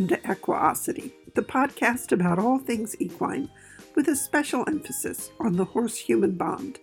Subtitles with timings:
[0.00, 3.50] Welcome to Equiosity, the podcast about all things equine,
[3.94, 6.78] with a special emphasis on the horse human bond.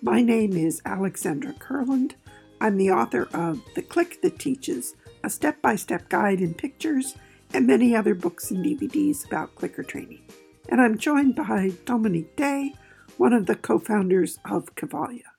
[0.00, 2.12] My name is Alexandra Kurland.
[2.60, 4.94] I'm the author of The Click That Teaches,
[5.24, 7.16] a step by step guide in pictures,
[7.52, 10.22] and many other books and DVDs about clicker training.
[10.68, 12.74] And I'm joined by Dominique Day,
[13.16, 15.32] one of the co founders of Cavalia.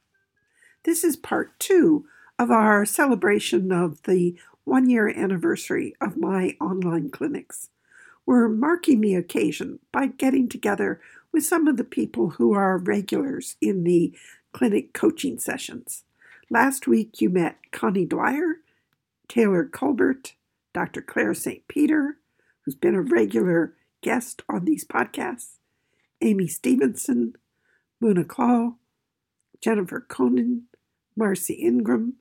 [0.84, 2.08] This is part two
[2.38, 7.70] of our celebration of the one year anniversary of my online clinics.
[8.26, 11.00] We're marking the occasion by getting together
[11.32, 14.18] with some of the people who are regulars in the
[14.52, 16.04] clinic coaching sessions.
[16.50, 18.58] Last week you met Connie Dwyer,
[19.28, 20.34] Taylor Culbert,
[20.74, 21.02] Dr.
[21.02, 21.68] Claire St.
[21.68, 22.18] Peter,
[22.62, 25.58] who's been a regular guest on these podcasts,
[26.22, 27.36] Amy Stevenson,
[28.02, 28.78] Muna Clough,
[29.62, 30.64] Jennifer Koning,
[31.16, 32.16] Marcy Ingram,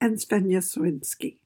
[0.00, 1.38] and Svenja Sawinski.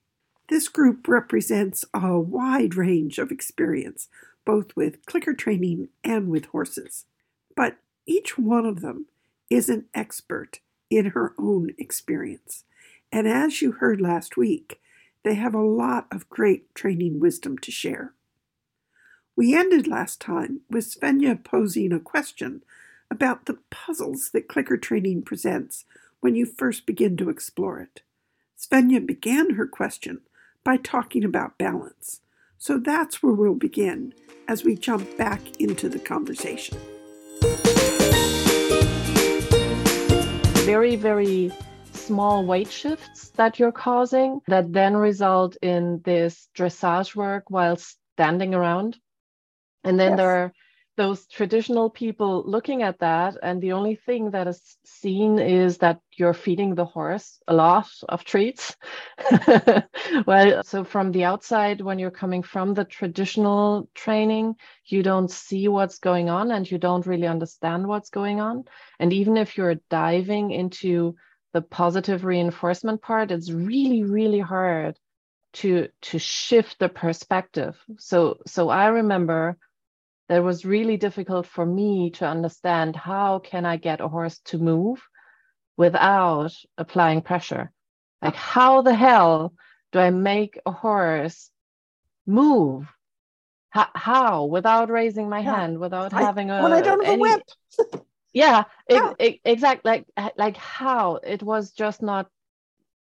[0.51, 4.09] This group represents a wide range of experience,
[4.43, 7.05] both with clicker training and with horses.
[7.55, 9.05] But each one of them
[9.49, 12.65] is an expert in her own experience.
[13.13, 14.81] And as you heard last week,
[15.23, 18.13] they have a lot of great training wisdom to share.
[19.37, 22.61] We ended last time with Svenja posing a question
[23.09, 25.85] about the puzzles that clicker training presents
[26.19, 28.01] when you first begin to explore it.
[28.59, 30.19] Svenja began her question
[30.63, 32.21] by talking about balance.
[32.57, 34.13] So that's where we'll begin
[34.47, 36.77] as we jump back into the conversation.
[40.65, 41.51] Very, very
[41.93, 48.53] small weight shifts that you're causing that then result in this dressage work while standing
[48.53, 48.97] around.
[49.83, 50.17] And then yes.
[50.17, 50.53] there are
[50.97, 55.99] those traditional people looking at that and the only thing that is seen is that
[56.17, 58.75] you're feeding the horse a lot of treats.
[60.27, 65.67] Well so from the outside when you're coming from the traditional training you don't see
[65.67, 68.65] what's going on and you don't really understand what's going on.
[68.99, 71.15] And even if you're diving into
[71.53, 74.97] the positive reinforcement part it's really really hard
[75.53, 77.77] to to shift the perspective.
[77.99, 79.57] So so i remember
[80.31, 84.57] that was really difficult for me to understand how can I get a horse to
[84.57, 85.05] move
[85.75, 87.69] without applying pressure?
[88.21, 89.53] Like how the hell
[89.91, 91.51] do I make a horse
[92.25, 92.87] move?
[93.71, 94.45] How, how?
[94.45, 95.53] without raising my yeah.
[95.53, 98.05] hand, without I, having a when I don't have any, a whip.
[98.33, 99.11] yeah, yeah.
[99.43, 99.91] exactly.
[99.91, 102.29] Like like how it was just not.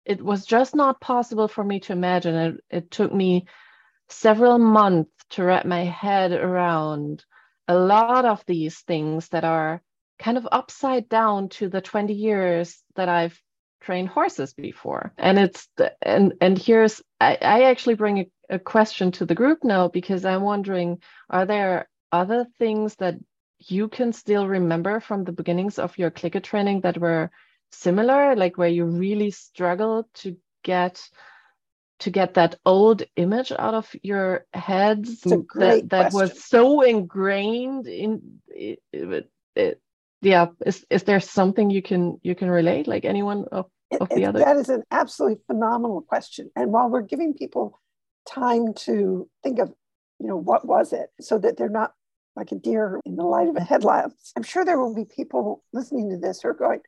[0.04, 2.34] It was just not possible for me to imagine.
[2.36, 3.46] It, it took me
[4.08, 7.24] several months to wrap my head around
[7.66, 9.82] a lot of these things that are
[10.18, 13.40] kind of upside down to the 20 years that I've
[13.80, 15.12] trained horses before.
[15.18, 15.68] And it's
[16.02, 20.24] and and here's I, I actually bring a, a question to the group now because
[20.24, 23.16] I'm wondering, are there other things that
[23.58, 27.30] you can still remember from the beginnings of your clicker training that were
[27.72, 31.00] similar, like where you really struggled to get
[32.00, 38.40] to get that old image out of your heads that, that was so ingrained in
[38.48, 39.80] it, it, it,
[40.20, 43.66] yeah is, is there something you can you can relate like anyone of,
[44.00, 47.80] of the other that is an absolutely phenomenal question and while we're giving people
[48.26, 49.72] time to think of
[50.18, 51.92] you know what was it so that they're not
[52.36, 55.64] like a deer in the light of a headlamps i'm sure there will be people
[55.72, 56.80] listening to this who are going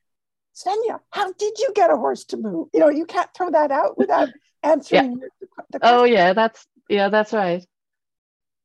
[0.53, 2.69] Svenja, how did you get a horse to move?
[2.75, 4.31] You know, you can't throw that out without
[4.63, 5.29] answering yeah.
[5.71, 7.65] the, the oh yeah that's yeah that's right.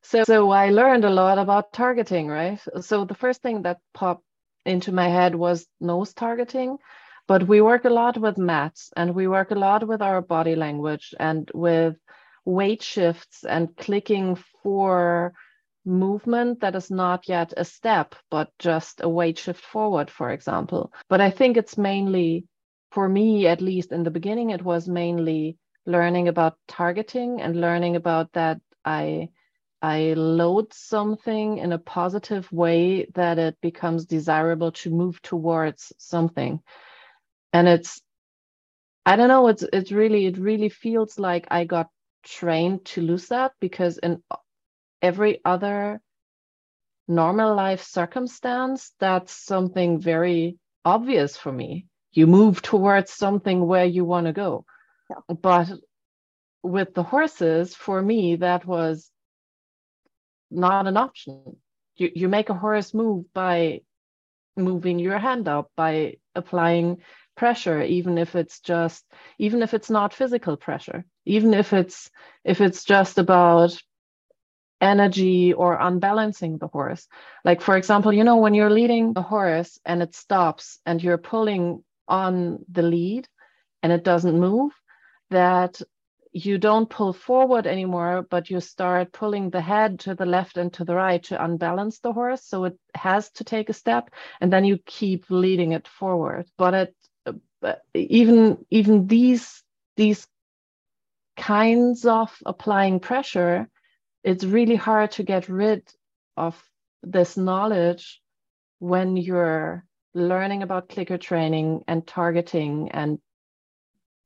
[0.04, 2.60] So so i learned a lot about targeting right?
[2.82, 4.24] So the first thing that popped
[4.66, 6.78] into my head was nose targeting
[7.28, 10.56] but we work a lot with mats and we work a lot with our body
[10.56, 11.96] language and with
[12.46, 15.34] weight shifts and clicking for
[15.86, 20.92] movement that is not yet a step but just a weight shift forward for example.
[21.10, 22.46] But i think it's mainly
[22.92, 27.96] for me at least in the beginning it was mainly learning about targeting and learning
[27.96, 29.30] about that I
[29.82, 36.60] I load something in a positive way that it becomes desirable to move towards something.
[37.54, 38.02] And it's
[39.06, 41.90] I don't know, it's it's really it really feels like I got
[42.24, 44.24] trained to lose that because in
[45.02, 46.02] every other
[47.08, 51.88] normal life circumstance, that's something very obvious for me.
[52.12, 54.66] You move towards something where you want to go.
[55.10, 55.36] Yeah.
[55.42, 55.72] But
[56.64, 59.12] with the horses, for me, that was
[60.52, 61.58] not an option.
[61.96, 63.82] You, you make a horse move by
[64.58, 67.02] moving your hand up, by applying
[67.38, 69.06] pressure, even if it's just,
[69.38, 72.10] even if it's not physical pressure, even if it's
[72.44, 73.78] if it's just about
[74.82, 77.08] energy or unbalancing the horse.
[77.44, 81.18] Like, for example, you know, when you're leading a horse and it stops and you're
[81.18, 83.28] pulling on the lead
[83.84, 84.72] and it doesn't move,
[85.36, 85.82] that
[86.32, 90.72] you don't pull forward anymore, but you start pulling the head to the left and
[90.74, 92.44] to the right to unbalance the horse.
[92.44, 94.10] So it has to take a step,
[94.42, 96.46] and then you keep leading it forward.
[96.58, 96.96] But it,
[97.62, 99.64] uh, even even these
[99.96, 100.28] these
[101.38, 103.70] kinds of applying pressure,
[104.24, 105.84] it's really hard to get rid
[106.38, 106.62] of
[107.04, 108.22] this knowledge
[108.80, 113.20] when you're learning about clicker training and targeting and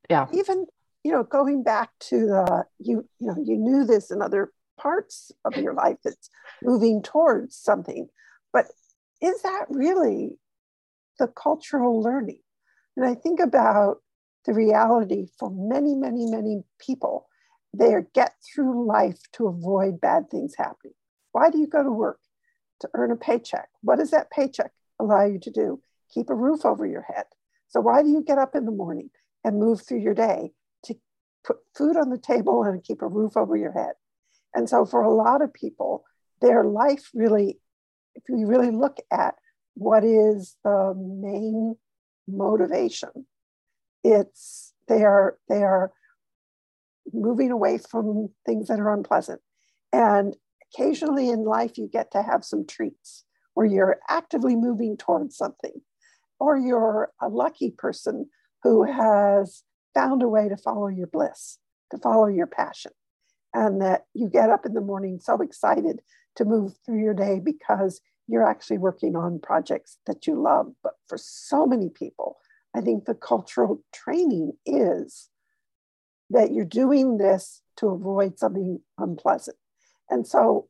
[0.10, 0.66] yeah even
[1.04, 5.32] you know going back to the you you know you knew this in other parts
[5.46, 6.30] of your life that's
[6.64, 8.08] moving towards something
[8.54, 8.66] but
[9.22, 10.38] is that really
[11.20, 12.40] the cultural learning?
[12.96, 13.98] And i think about
[14.46, 17.28] the reality for many many many people
[17.74, 20.94] they get through life to avoid bad things happening.
[21.32, 22.20] Why do you go to work?
[22.82, 23.70] To earn a paycheck.
[23.82, 25.82] What does that paycheck allow you to do?
[26.14, 27.26] Keep a roof over your head.
[27.68, 29.12] So why do you get up in the morning
[29.44, 30.54] and move through your day
[31.46, 33.94] put food on the table and keep a roof over your head.
[34.54, 36.04] And so, for a lot of people,
[36.42, 37.60] their life really,
[38.16, 39.36] if you really look at
[39.76, 41.76] what is the main
[42.28, 43.28] motivation,
[44.04, 45.92] it's they are they are
[47.14, 49.42] moving away from things that are unpleasant.
[49.92, 50.36] And
[50.74, 55.82] occasionally in life, you get to have some treats where you're actively moving towards something,
[56.40, 58.30] or you're a lucky person
[58.64, 59.64] who has
[60.00, 61.58] found a way to follow your bliss,
[61.92, 62.92] to follow your passion,
[63.54, 66.00] and that you get up in the morning so excited
[66.38, 70.68] to move through your day because you're actually working on projects that you love.
[70.84, 72.38] But for so many people,
[72.74, 75.28] I think the cultural training is
[76.30, 79.58] that you're doing this to avoid something unpleasant.
[80.10, 80.70] And so,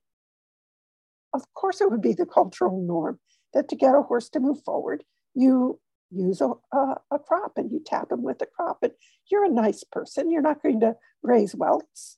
[1.33, 3.19] of course, it would be the cultural norm
[3.53, 5.03] that to get a horse to move forward,
[5.35, 5.79] you
[6.11, 8.79] use a, a, a, crop and you tap him with a crop.
[8.81, 8.93] And
[9.29, 10.31] you're a nice person.
[10.31, 12.17] You're not going to raise welts.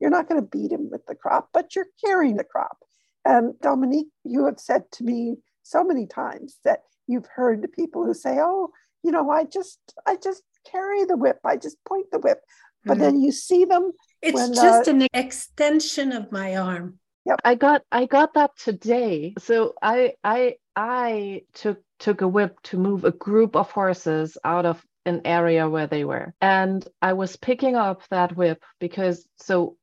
[0.00, 2.78] You're not going to beat him with the crop, but you're carrying the crop.
[3.24, 8.14] And Dominique, you have said to me so many times that you've heard people who
[8.14, 8.70] say, "Oh,
[9.02, 11.38] you know, I just, I just carry the whip.
[11.44, 12.40] I just point the whip."
[12.84, 13.02] But mm-hmm.
[13.02, 13.92] then you see them.
[14.22, 16.99] It's when, just uh, an extension of my arm.
[17.26, 17.40] Yep.
[17.44, 19.34] I got, I got that today.
[19.38, 24.66] So I, I, I took took a whip to move a group of horses out
[24.66, 26.34] of an area where they were.
[26.40, 29.76] And I was picking up that whip because so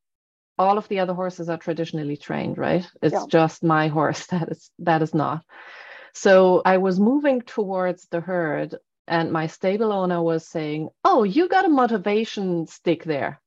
[0.57, 2.86] all of the other horses are traditionally trained, right?
[3.01, 3.25] It's yeah.
[3.30, 5.44] just my horse that is that is not.
[6.13, 8.75] So I was moving towards the herd
[9.07, 13.40] and my stable owner was saying, "Oh, you got a motivation stick there."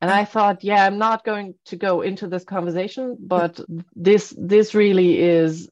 [0.00, 3.60] And I thought, yeah, I'm not going to go into this conversation, but
[3.94, 5.68] this this really is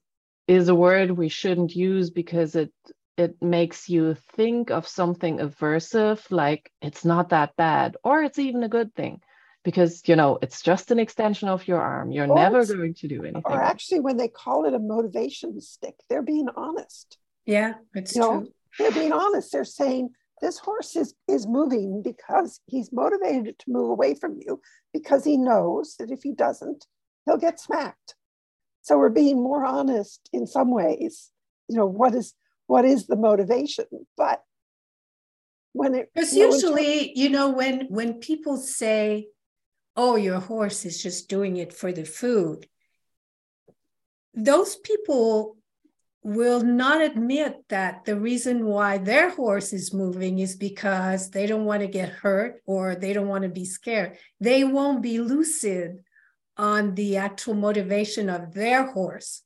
[0.47, 2.73] is a word we shouldn't use because it
[3.17, 8.63] it makes you think of something aversive like it's not that bad or it's even
[8.63, 9.21] a good thing
[9.65, 12.13] because you know it's just an extension of your arm.
[12.13, 13.43] You're or never going to do anything.
[13.45, 17.19] or actually when they call it a motivation stick they're being honest.
[17.45, 18.41] Yeah it's you true.
[18.41, 18.47] know,
[18.79, 19.53] they're being honest.
[19.53, 20.11] They're saying
[20.41, 24.61] this horse is is moving because he's motivated to move away from you
[24.93, 26.87] because he knows that if he doesn't
[27.27, 28.15] he'll get smacked.
[28.83, 31.31] So we're being more honest in some ways
[31.69, 32.35] you know what is
[32.67, 33.87] what is the motivation?
[34.17, 34.43] But
[35.73, 39.29] when it because you know, usually you know when when people say
[39.97, 42.67] oh your horse is just doing it for the food
[44.35, 45.58] those people
[46.23, 51.65] will not admit that the reason why their horse is moving is because they don't
[51.65, 54.19] want to get hurt or they don't want to be scared.
[54.41, 56.03] They won't be lucid
[56.57, 59.43] on the actual motivation of their horse.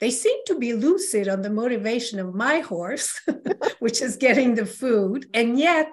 [0.00, 3.18] They seem to be lucid on the motivation of my horse,
[3.78, 5.26] which is getting the food.
[5.32, 5.90] And yet,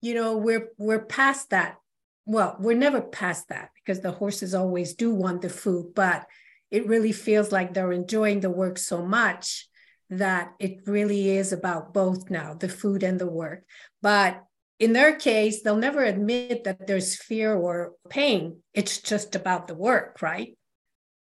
[0.00, 1.76] you know, we're we're past that.
[2.24, 6.26] Well, we're never past that because the horses always do want the food, but
[6.70, 9.68] it really feels like they're enjoying the work so much
[10.10, 13.64] that it really is about both now the food and the work.
[14.02, 14.42] But
[14.78, 18.62] in their case, they'll never admit that there's fear or pain.
[18.74, 20.56] It's just about the work, right?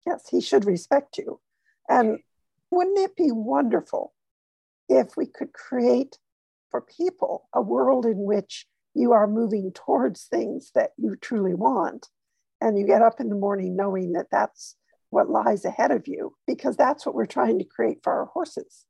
[0.06, 1.40] Yes, he should respect you.
[1.88, 2.18] And
[2.70, 4.12] wouldn't it be wonderful
[4.88, 6.18] if we could create
[6.70, 12.08] for people a world in which you are moving towards things that you truly want
[12.60, 14.76] and you get up in the morning knowing that that's
[15.14, 18.86] what lies ahead of you because that's what we're trying to create for our horses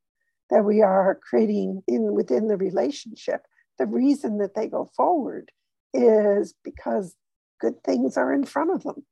[0.50, 3.42] that we are creating in within the relationship
[3.78, 5.50] the reason that they go forward
[5.92, 7.16] is because
[7.60, 9.04] good things are in front of them.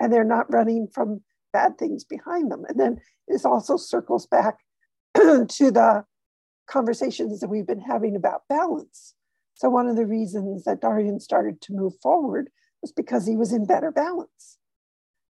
[0.00, 2.64] and they're not running from bad things behind them.
[2.68, 4.58] And then this also circles back
[5.14, 6.04] to the
[6.68, 9.14] conversations that we've been having about balance.
[9.54, 13.52] So, one of the reasons that Darian started to move forward was because he was
[13.52, 14.58] in better balance.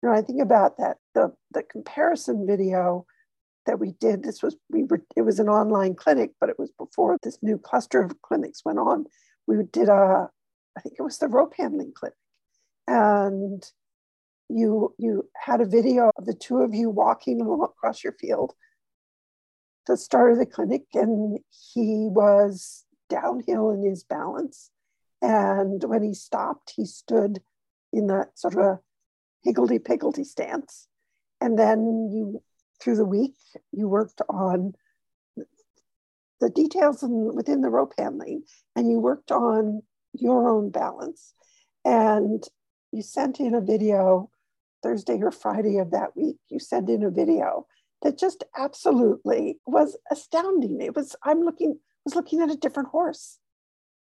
[0.02, 3.06] You know, I think about that the, the comparison video
[3.66, 4.22] that we did.
[4.22, 7.58] This was we were it was an online clinic, but it was before this new
[7.58, 9.06] cluster of clinics went on.
[9.46, 10.28] We did a,
[10.76, 12.16] I think it was the rope handling clinic,
[12.86, 13.64] and
[14.48, 18.54] you you had a video of the two of you walking across your field
[19.86, 21.38] the start of the clinic and
[21.74, 24.70] he was downhill in his balance
[25.22, 27.40] and when he stopped he stood
[27.92, 28.80] in that sort of a
[29.44, 30.88] higgledy piggledy stance
[31.40, 32.42] and then you
[32.80, 33.36] through the week
[33.72, 34.72] you worked on
[36.40, 38.42] the details in, within the rope handling
[38.74, 41.34] and you worked on your own balance
[41.84, 42.44] and
[42.92, 44.30] you sent in a video
[44.82, 47.66] Thursday or Friday of that week, you send in a video
[48.02, 50.80] that just absolutely was astounding.
[50.80, 53.38] It was, I'm looking, was looking at a different horse.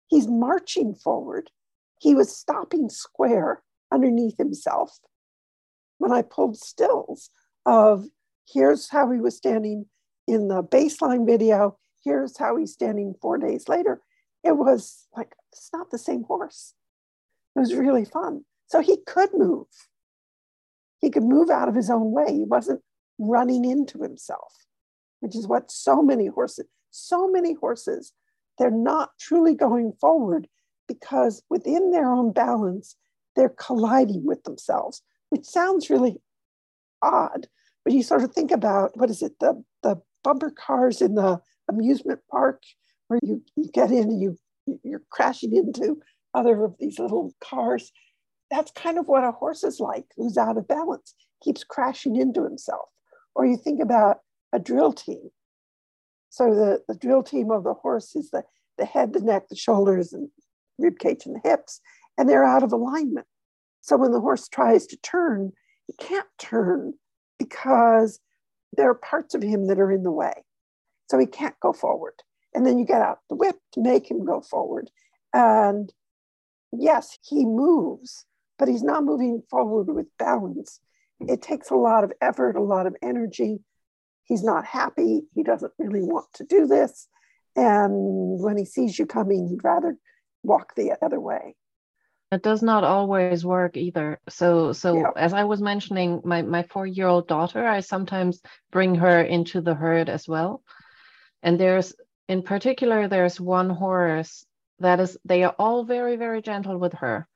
[0.08, 1.52] He's marching forward.
[2.00, 4.98] He was stopping square underneath himself.
[6.00, 7.30] When I pulled stills
[7.66, 8.06] of
[8.52, 9.86] here's how he was standing
[10.28, 14.02] in the baseline video, here's how he's standing four days later,
[14.44, 16.74] it was like, it's not the same horse.
[17.56, 18.46] It was really fun.
[18.68, 19.68] So he could move.
[21.02, 22.34] He could move out of his own way.
[22.34, 22.82] He wasn't
[23.18, 24.66] running into himself,
[25.20, 28.14] which is what so many horses, so many horses,
[28.58, 30.48] they're not truly going forward
[30.88, 32.96] because within their own balance,
[33.36, 36.18] they're colliding with themselves, which sounds really
[37.02, 37.48] odd.
[37.84, 41.40] But you sort of think about what is it, the, the bumper cars in the
[41.70, 42.62] amusement park
[43.08, 44.38] where you, you get in and you
[44.84, 45.98] you're crashing into
[46.36, 47.92] other of these little cars
[48.50, 52.44] that's kind of what a horse is like who's out of balance, keeps crashing into
[52.44, 52.90] himself.
[53.36, 54.18] Or you think about
[54.54, 55.30] a drill team.
[56.30, 58.44] So the, the drill team of the horse is the,
[58.78, 60.30] the head, the neck, the shoulders, and
[60.78, 61.80] rib cage and the hips,
[62.18, 63.28] and they're out of alignment.
[63.90, 65.52] So when the horse tries to turn,
[65.88, 66.94] he can't turn
[67.40, 68.20] because
[68.78, 70.46] there are parts of him that are in the way.
[71.10, 72.14] So he can't go forward.
[72.54, 74.92] And then you get out the whip to make him go forward.
[75.34, 75.92] And
[76.72, 78.28] yes, he moves,
[78.60, 80.80] but he's not moving forward with balance.
[81.22, 83.58] It takes a lot of effort, a lot of energy.
[84.24, 85.24] He's not happy.
[85.34, 87.08] He doesn't really want to do this.
[87.56, 89.98] And when he sees you coming, he'd rather
[90.44, 91.56] walk the other way.
[92.32, 94.20] It does not always work either.
[94.30, 95.12] So, so yeah.
[95.16, 99.62] as I was mentioning, my my four year old daughter, I sometimes bring her into
[99.62, 100.62] the herd as well.
[101.42, 101.94] And there's,
[102.28, 104.46] in particular, there's one horse
[104.80, 105.18] that is.
[105.26, 107.28] They are all very very gentle with her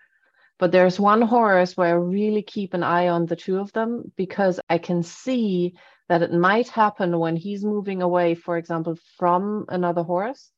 [0.59, 4.11] but there's one horse where I really keep an eye on the two of them
[4.15, 5.75] because I can see
[6.09, 10.51] that it might happen when he's moving away, for example, from another horse.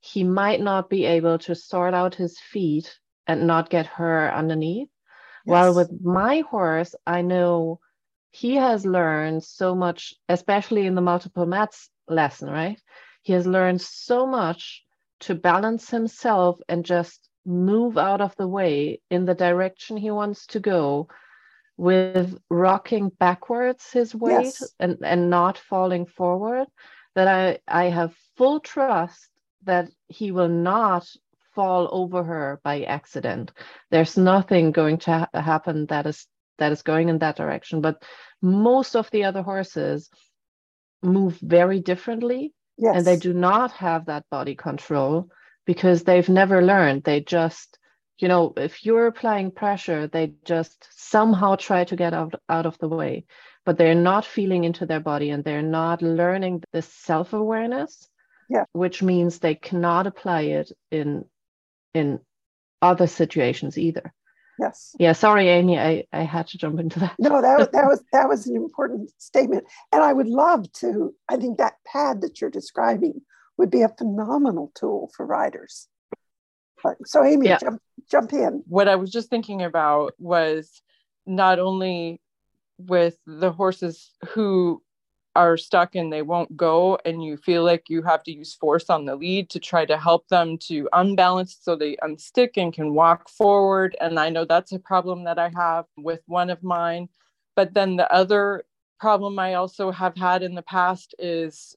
[0.00, 4.88] He might not be able to sort out his feet and not get her underneath.
[5.46, 5.52] Yes.
[5.52, 7.80] While with my horse, I know
[8.30, 12.80] he has learned so much, especially in the multiple mats lesson, right?
[13.22, 14.84] He has learned so much
[15.20, 20.46] to balance himself and just move out of the way in the direction he wants
[20.48, 21.08] to go
[21.76, 24.74] with rocking backwards his weight yes.
[24.78, 26.66] and, and not falling forward
[27.14, 29.28] that I, I have full trust
[29.64, 31.08] that he will not
[31.54, 33.52] fall over her by accident
[33.90, 36.26] there's nothing going to ha- happen that is
[36.58, 38.02] that is going in that direction but
[38.42, 40.10] most of the other horses
[41.02, 42.96] move very differently yes.
[42.96, 45.28] and they do not have that body control
[45.66, 47.04] because they've never learned.
[47.04, 47.78] They just,
[48.18, 52.78] you know, if you're applying pressure, they just somehow try to get out, out of
[52.78, 53.24] the way,
[53.64, 58.08] but they're not feeling into their body and they're not learning this self awareness.
[58.50, 58.64] Yeah.
[58.72, 61.24] Which means they cannot apply it in
[61.94, 62.20] in
[62.82, 64.12] other situations either.
[64.58, 64.94] Yes.
[64.98, 65.12] Yeah.
[65.12, 65.78] Sorry, Amy.
[65.78, 67.14] I, I had to jump into that.
[67.18, 71.14] No, that was that was that was an important statement, and I would love to.
[71.28, 73.22] I think that pad that you're describing
[73.56, 75.88] would be a phenomenal tool for riders.
[77.06, 77.58] So, Amy, yeah.
[77.58, 78.62] jump, jump in.
[78.66, 80.82] What I was just thinking about was
[81.26, 82.20] not only
[82.78, 84.82] with the horses who
[85.36, 88.90] are stuck and they won't go, and you feel like you have to use force
[88.90, 92.94] on the lead to try to help them to unbalance so they unstick and can
[92.94, 93.96] walk forward.
[94.00, 97.08] And I know that's a problem that I have with one of mine.
[97.56, 98.64] But then the other
[99.00, 101.76] problem I also have had in the past is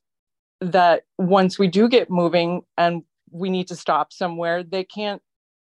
[0.61, 5.21] that once we do get moving and we need to stop somewhere, they can't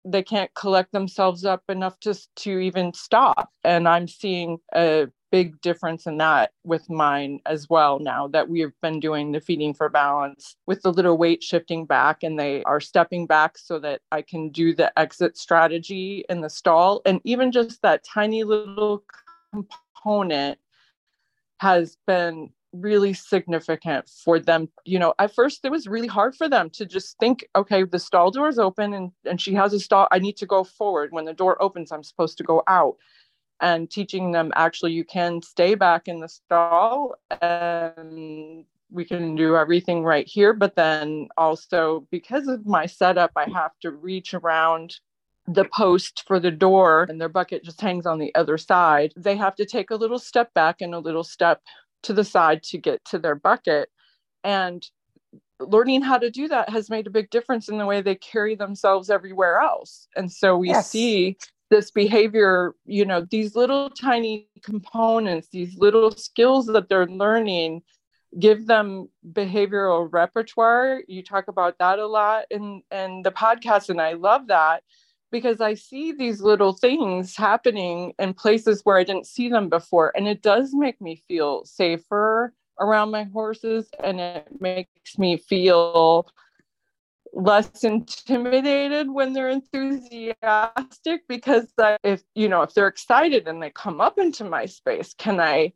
[0.05, 5.61] they can't collect themselves up enough to to even stop and i'm seeing a big
[5.61, 9.89] difference in that with mine as well now that we've been doing the feeding for
[9.89, 14.23] balance with the little weight shifting back and they are stepping back so that I
[14.23, 17.03] can do the exit strategy in the stall.
[17.05, 19.05] And even just that tiny little
[19.53, 20.59] component
[21.61, 24.69] has been really significant for them.
[24.85, 27.99] You know at first it was really hard for them to just think okay the
[27.99, 30.07] stall door is open and and she has a stall.
[30.11, 31.11] I need to go forward.
[31.11, 32.97] When the door opens i'm supposed to go out
[33.61, 39.57] and teaching them actually you can stay back in the stall and we can do
[39.57, 44.97] everything right here but then also because of my setup i have to reach around
[45.47, 49.37] the post for the door and their bucket just hangs on the other side they
[49.37, 51.63] have to take a little step back and a little step
[52.03, 53.89] to the side to get to their bucket
[54.45, 54.91] and
[55.61, 58.55] learning how to do that has made a big difference in the way they carry
[58.55, 60.91] themselves everywhere else and so we yes.
[60.91, 61.37] see
[61.71, 67.83] this behavior you know these little tiny components these little skills that they're learning
[68.39, 71.03] give them behavioral repertoire.
[71.07, 74.83] You talk about that a lot in in the podcast and i love that
[75.31, 80.13] because i see these little things happening in places where i didn't see them before
[80.17, 86.27] and it does make me feel safer around my horses and it makes me feel
[87.33, 93.71] less intimidated when they're enthusiastic because uh, if you know if they're excited and they
[93.71, 95.73] come up into my space can i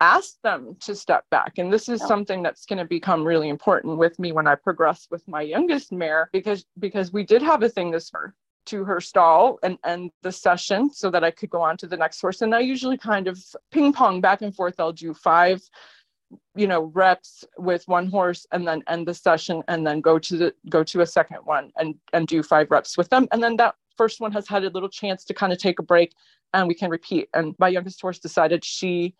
[0.00, 3.98] ask them to step back and this is something that's going to become really important
[3.98, 7.68] with me when i progress with my youngest mare because because we did have a
[7.68, 8.34] thing this year
[8.68, 11.96] to her stall and end the session so that I could go on to the
[11.96, 12.42] next horse.
[12.42, 14.74] And I usually kind of ping pong back and forth.
[14.78, 15.62] I'll do five
[16.54, 20.36] you know reps with one horse and then end the session and then go to
[20.36, 23.28] the go to a second one and and do five reps with them.
[23.32, 25.82] And then that first one has had a little chance to kind of take a
[25.82, 26.12] break
[26.52, 27.28] and we can repeat.
[27.34, 29.14] And my youngest horse decided she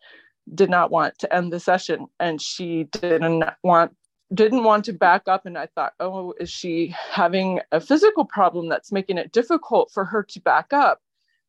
[0.55, 3.95] did not want to end the session and she didn't want
[4.35, 5.47] didn't want to back up.
[5.47, 10.05] And i thought oh is she having a physical problem that's making it difficult for
[10.05, 11.01] her to back up?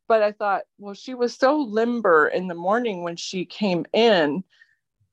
[0.07, 4.43] But i thought well she was so limber in the morning when she came in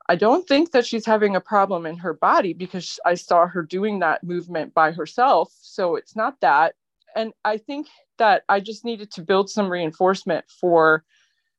[0.09, 3.63] I don't think that she's having a problem in her body because I saw her
[3.63, 5.53] doing that movement by herself.
[5.61, 6.75] So it's not that.
[7.15, 7.89] And I think
[8.19, 11.05] that I just needed to build some reinforcement for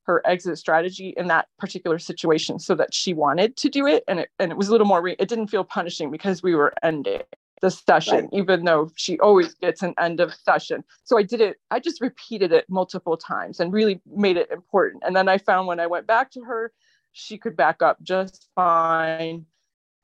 [0.04, 4.02] her exit strategy in that particular situation so that she wanted to do it.
[4.08, 6.54] And it, and it was a little more, re- it didn't feel punishing because we
[6.54, 7.20] were ending
[7.60, 8.28] the session, right.
[8.32, 10.82] even though she always gets an end of session.
[11.04, 15.02] So I did it, I just repeated it multiple times and really made it important.
[15.04, 16.72] And then I found when I went back to her,
[17.18, 19.46] she could back up just fine.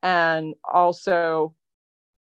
[0.03, 1.55] And also,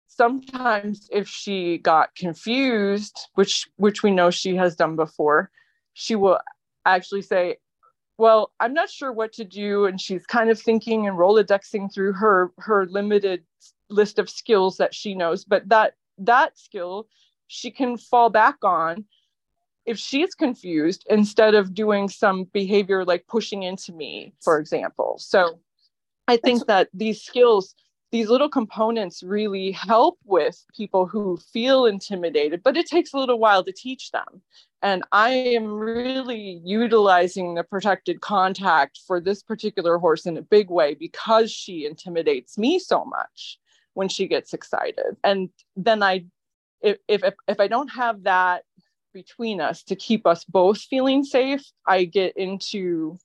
[0.07, 5.51] sometimes if she got confused, which which we know she has done before,
[5.93, 6.39] she will
[6.87, 7.59] actually say,
[8.17, 12.15] "Well, I'm not sure what to do," and she's kind of thinking and rolodexing through
[12.15, 13.45] her her limited
[13.91, 15.45] list of skills that she knows.
[15.45, 17.09] But that that skill
[17.49, 19.05] she can fall back on
[19.87, 25.17] if she's confused instead of doing some behavior like pushing into me for example.
[25.19, 25.61] So
[26.27, 27.75] i think that these skills
[28.13, 33.39] these little components really help with people who feel intimidated but it takes a little
[33.39, 34.41] while to teach them.
[34.83, 40.71] And i am really utilizing the protected contact for this particular horse in a big
[40.71, 43.59] way because she intimidates me so much
[43.95, 45.17] when she gets excited.
[45.23, 46.25] And then i
[46.81, 48.65] if if if i don't have that
[49.15, 53.17] between us to keep us both feeling safe, I get into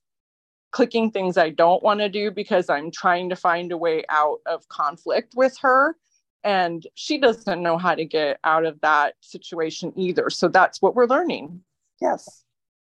[0.70, 4.38] clicking things I don't want to do because I'm trying to find a way out
[4.46, 5.96] of conflict with her.
[6.42, 10.30] And she doesn't know how to get out of that situation either.
[10.30, 11.60] So that's what we're learning.
[12.00, 12.44] Yes.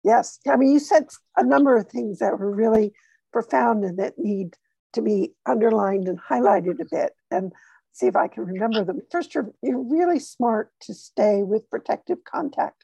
[0.03, 0.39] Yes.
[0.47, 2.93] I mean, you said a number of things that were really
[3.33, 4.55] profound and that need
[4.93, 7.13] to be underlined and highlighted a bit.
[7.31, 7.51] And
[7.93, 9.01] see if I can remember them.
[9.11, 12.82] First, you're, you're really smart to stay with protective contact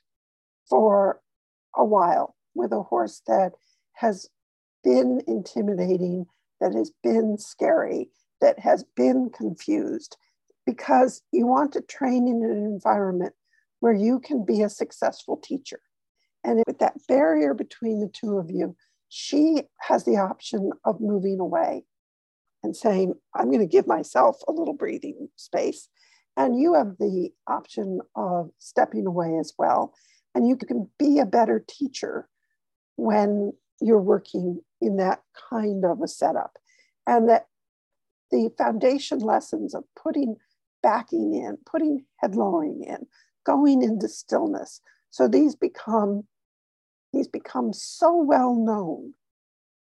[0.70, 1.22] for
[1.76, 3.54] a while with a horse that
[3.94, 4.30] has
[4.84, 6.26] been intimidating,
[6.62, 8.10] that has been scary,
[8.42, 10.18] that has been confused,
[10.66, 13.34] because you want to train in an environment
[13.80, 15.80] where you can be a successful teacher.
[16.44, 18.76] And with that barrier between the two of you,
[19.10, 21.84] she has the option of moving away
[22.64, 25.90] and saying, I'm going to give myself a little breathing space.
[26.38, 29.94] And you have the option of stepping away as well.
[30.40, 32.30] And you can be a better teacher
[32.96, 36.58] when you're working in that kind of a setup.
[37.06, 37.48] And that
[38.32, 40.38] the foundation lessons of putting
[40.82, 43.06] backing in, putting head lowering in,
[43.46, 44.80] going into stillness.
[45.10, 46.24] So these become
[47.12, 49.16] these become so well known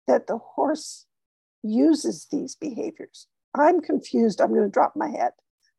[0.07, 1.07] that the horse
[1.62, 3.27] uses these behaviors.
[3.55, 5.33] I'm confused, I'm going to drop my head.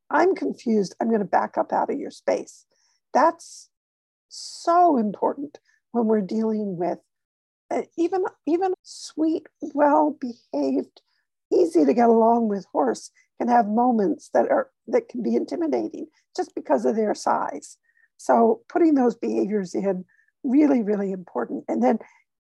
[0.09, 2.65] I'm confused, I'm going to back up out of your space.
[3.13, 3.69] That's
[4.33, 5.59] so important
[5.91, 6.99] when we're dealing with
[7.71, 11.01] uh, even even sweet, well behaved,
[11.51, 16.07] easy to get along with horse can have moments that are that can be intimidating
[16.35, 17.77] just because of their size.
[18.17, 20.05] So putting those behaviors in
[20.43, 21.97] really really important and then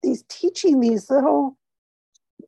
[0.02, 1.58] these teaching these little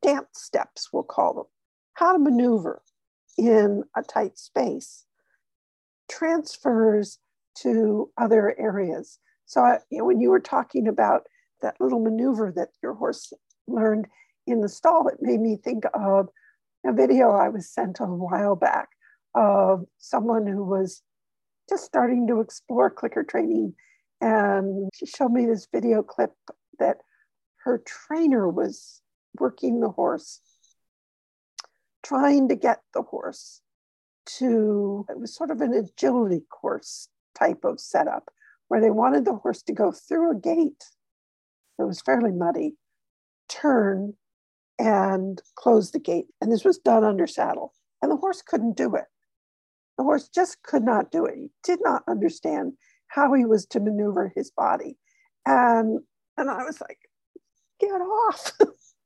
[0.02, 1.44] dance steps we'll call them
[1.92, 2.82] how to maneuver
[3.36, 5.04] in a tight space
[6.10, 7.18] transfers
[7.54, 11.22] to other areas so I, you know, when you were talking about
[11.62, 13.32] that little maneuver that your horse
[13.66, 14.06] learned
[14.46, 16.28] in the stall it made me think of
[16.86, 18.90] a video i was sent a while back
[19.34, 21.02] of someone who was
[21.68, 23.74] just starting to explore clicker training.
[24.20, 26.32] And she showed me this video clip
[26.78, 26.98] that
[27.64, 29.02] her trainer was
[29.38, 30.40] working the horse,
[32.02, 33.60] trying to get the horse
[34.38, 38.30] to, it was sort of an agility course type of setup
[38.68, 40.84] where they wanted the horse to go through a gate
[41.78, 42.74] that was fairly muddy,
[43.48, 44.14] turn
[44.78, 46.26] and close the gate.
[46.40, 47.72] And this was done under saddle.
[48.02, 49.04] And the horse couldn't do it.
[49.96, 51.36] The horse just could not do it.
[51.36, 52.72] He did not understand
[53.08, 54.96] how he was to maneuver his body.
[55.46, 56.00] And,
[56.36, 56.98] and I was like,
[57.80, 58.52] get off.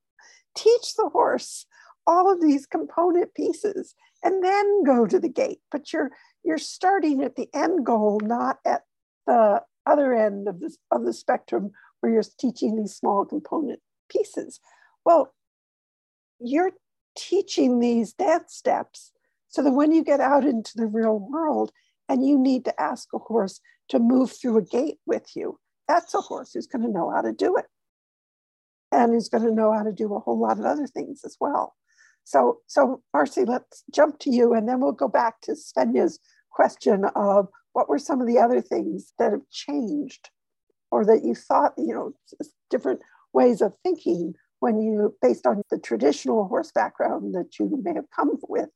[0.56, 1.66] Teach the horse
[2.06, 3.94] all of these component pieces
[4.24, 5.60] and then go to the gate.
[5.70, 6.10] But you're
[6.42, 8.82] you're starting at the end goal, not at
[9.28, 14.58] the other end of the, of the spectrum where you're teaching these small component pieces.
[15.04, 15.32] Well,
[16.40, 16.72] you're
[17.16, 19.12] teaching these dance steps
[19.48, 21.70] so that when you get out into the real world
[22.08, 23.60] and you need to ask a horse
[23.90, 25.58] to move through a gate with you.
[25.86, 27.66] That's a horse who's going to know how to do it
[28.92, 31.36] and who's going to know how to do a whole lot of other things as
[31.40, 31.74] well.
[32.24, 36.18] So, so Marcy, let's jump to you and then we'll go back to Svenja's
[36.50, 40.30] question of what were some of the other things that have changed?
[40.90, 42.12] Or that you thought, you know,
[42.70, 47.94] different ways of thinking when you, based on the traditional horse background that you may
[47.94, 48.68] have come with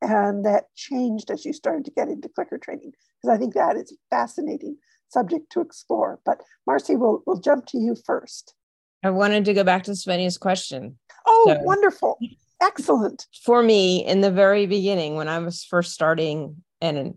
[0.00, 2.92] and that changed as you started to get into clicker training?
[3.20, 7.66] Because i think that is a fascinating subject to explore but marcy we'll, we'll jump
[7.66, 8.54] to you first.
[9.02, 10.98] I wanted to go back to svenja's question.
[11.26, 12.18] Oh so, wonderful.
[12.62, 13.26] Excellent.
[13.44, 17.16] For me in the very beginning when i was first starting and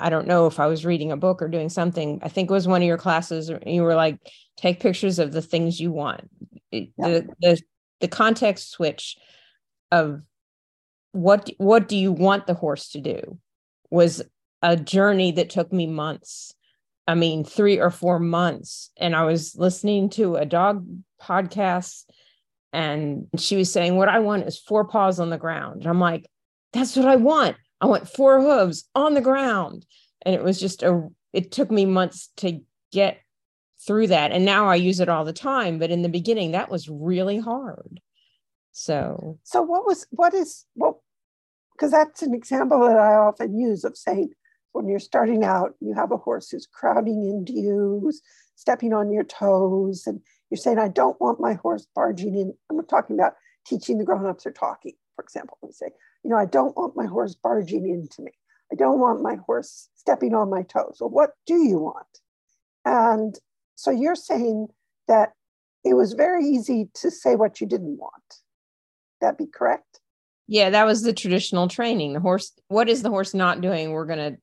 [0.00, 2.18] i don't know if i was reading a book or doing something.
[2.22, 4.18] I think it was one of your classes you were like
[4.56, 6.28] take pictures of the things you want.
[6.70, 6.86] Yeah.
[6.98, 7.62] the, the
[8.00, 9.16] the context switch
[9.90, 10.20] of
[11.12, 13.38] what what do you want the horse to do
[13.90, 14.22] was
[14.62, 16.54] a journey that took me months.
[17.06, 18.90] I mean 3 or 4 months.
[18.96, 20.86] And i was listening to a dog
[21.20, 22.04] podcast
[22.72, 25.80] and she was saying what i want is four paws on the ground.
[25.80, 26.26] And i'm like
[26.72, 29.86] that's what i want i want four hooves on the ground
[30.22, 32.60] and it was just a it took me months to
[32.92, 33.20] get
[33.86, 36.70] through that and now i use it all the time but in the beginning that
[36.70, 38.00] was really hard
[38.78, 40.98] so, so what was what is what?
[41.72, 44.30] Because that's an example that I often use of saying
[44.70, 48.22] when you're starting out, you have a horse who's crowding into you, who's
[48.54, 52.86] stepping on your toes, and you're saying, "I don't want my horse barging in." I'm
[52.86, 53.34] talking about
[53.66, 55.58] teaching the grown-ups or talking, for example.
[55.60, 55.90] We say,
[56.22, 58.32] "You know, I don't want my horse barging into me.
[58.72, 62.20] I don't want my horse stepping on my toes." Well, what do you want?
[62.84, 63.38] And
[63.74, 64.68] so you're saying
[65.06, 65.32] that
[65.84, 68.42] it was very easy to say what you didn't want
[69.20, 70.00] that be correct?
[70.46, 72.14] Yeah, that was the traditional training.
[72.14, 73.90] The horse, what is the horse not doing?
[73.90, 74.40] We're going to,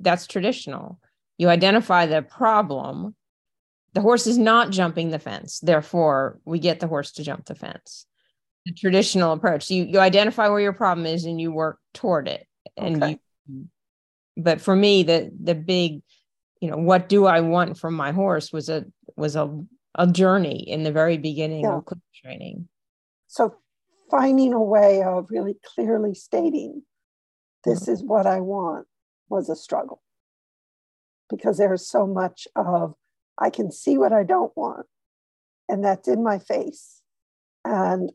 [0.00, 1.00] that's traditional.
[1.38, 3.14] You identify the problem.
[3.92, 5.60] The horse is not jumping the fence.
[5.60, 8.06] Therefore, we get the horse to jump the fence.
[8.66, 9.70] The traditional approach.
[9.70, 12.46] You, you identify where your problem is and you work toward it.
[12.76, 13.18] And okay.
[13.48, 13.68] you,
[14.36, 16.02] but for me, the, the big,
[16.60, 18.84] you know, what do I want from my horse was a,
[19.16, 21.76] was a, a journey in the very beginning yeah.
[21.76, 22.68] of training.
[23.28, 23.54] So
[24.10, 26.82] finding a way of really clearly stating
[27.64, 27.92] this mm-hmm.
[27.92, 28.86] is what I want
[29.28, 30.02] was a struggle
[31.30, 32.94] because there's so much of
[33.38, 34.86] I can see what I don't want
[35.68, 37.02] and that's in my face.
[37.64, 38.12] And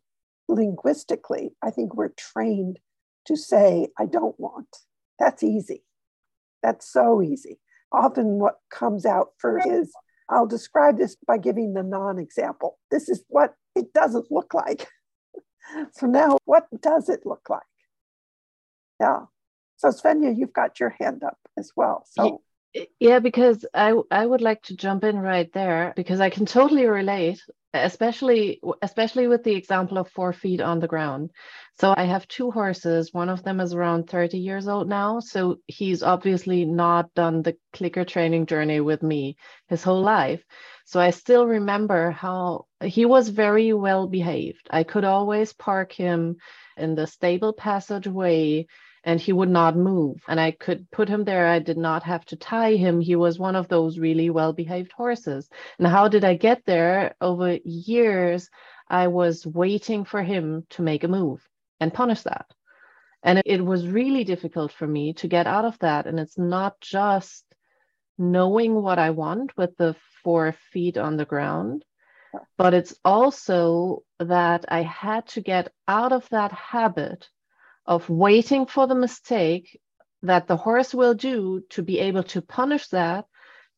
[0.52, 2.80] linguistically, I think we're trained
[3.26, 4.68] to say, I don't want.
[5.18, 5.84] That's easy.
[6.62, 7.60] That's so easy.
[7.92, 9.92] Often, what comes out first is
[10.30, 12.78] I'll describe this by giving the non example.
[12.90, 14.88] This is what it doesn't look like.
[15.94, 17.62] so now what does it look like?
[19.00, 19.26] Yeah.
[19.78, 22.06] So Svenja, you've got your hand up as well.
[22.10, 22.42] So
[23.00, 26.86] Yeah, because I I would like to jump in right there because I can totally
[26.86, 31.32] relate, especially especially with the example of four feet on the ground.
[31.82, 33.14] So I have two horses.
[33.14, 35.20] One of them is around 30 years old now.
[35.20, 39.36] So he's obviously not done the clicker training journey with me
[39.68, 40.42] his whole life.
[40.86, 44.68] So I still remember how he was very well behaved.
[44.70, 46.38] I could always park him
[46.78, 48.68] in the stable passageway
[49.04, 50.22] and he would not move.
[50.28, 51.48] And I could put him there.
[51.48, 53.02] I did not have to tie him.
[53.02, 55.50] He was one of those really well behaved horses.
[55.80, 57.16] And how did I get there?
[57.20, 58.50] Over years,
[58.88, 61.42] I was waiting for him to make a move
[61.80, 62.46] and punish that.
[63.24, 66.08] And it was really difficult for me to get out of that.
[66.08, 67.46] And it's not just
[68.18, 71.84] knowing what I want with the four feet on the ground,
[72.58, 77.28] but it's also that I had to get out of that habit
[77.92, 79.78] of waiting for the mistake
[80.24, 83.26] that the horse will do to be able to punish that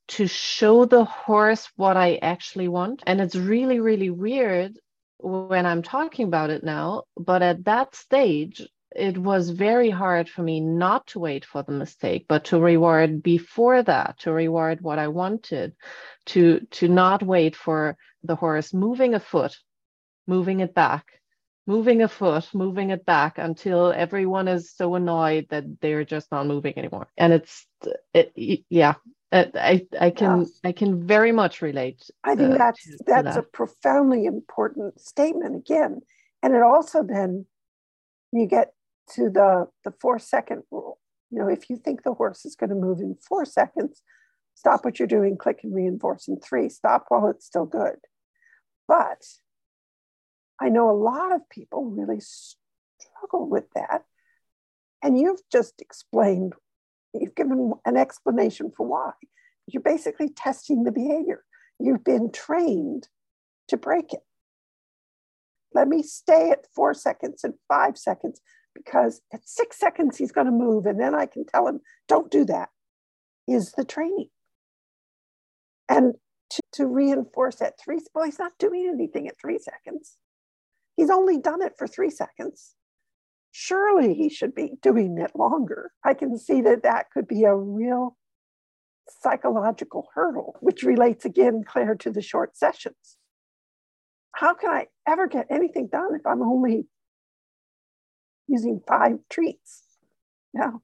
[0.07, 3.01] to show the horse what I actually want.
[3.07, 4.77] And it's really, really weird
[5.17, 7.05] when I'm talking about it now.
[7.17, 8.61] But at that stage,
[8.95, 13.23] it was very hard for me not to wait for the mistake, but to reward
[13.23, 15.73] before that, to reward what I wanted,
[16.27, 19.55] to to not wait for the horse moving a foot,
[20.27, 21.05] moving it back,
[21.65, 26.47] moving a foot, moving it back until everyone is so annoyed that they're just not
[26.47, 27.07] moving anymore.
[27.17, 27.65] And it's,
[28.13, 28.33] it,
[28.69, 28.95] yeah,
[29.33, 30.69] I I can yeah.
[30.69, 32.09] I can very much relate.
[32.23, 33.37] I think uh, that's to, that's that.
[33.37, 36.01] a profoundly important statement again,
[36.43, 37.47] and it also then
[38.31, 38.73] you get
[39.15, 40.99] to the the four second rule.
[41.31, 44.03] You know, if you think the horse is going to move in four seconds,
[44.53, 46.69] stop what you're doing, click and reinforce in three.
[46.69, 47.95] Stop while it's still good.
[48.87, 49.23] But
[50.63, 54.03] I know a lot of people really struggle with that.
[55.03, 56.53] And you've just explained,
[57.13, 59.11] you've given an explanation for why.
[59.67, 61.43] You're basically testing the behavior.
[61.79, 63.09] You've been trained
[63.67, 64.21] to break it.
[65.73, 68.39] Let me stay at four seconds and five seconds
[68.73, 72.31] because at six seconds he's going to move, and then I can tell him, don't
[72.31, 72.69] do that,
[73.49, 74.29] is the training.
[75.89, 76.13] And
[76.51, 80.15] to, to reinforce at three, well, he's not doing anything at three seconds.
[80.95, 82.75] He's only done it for three seconds.
[83.51, 85.91] Surely he should be doing it longer.
[86.03, 88.17] I can see that that could be a real
[89.21, 93.17] psychological hurdle, which relates again, Claire, to the short sessions.
[94.33, 96.87] How can I ever get anything done if I'm only
[98.47, 99.83] using five treats?
[100.53, 100.81] Now,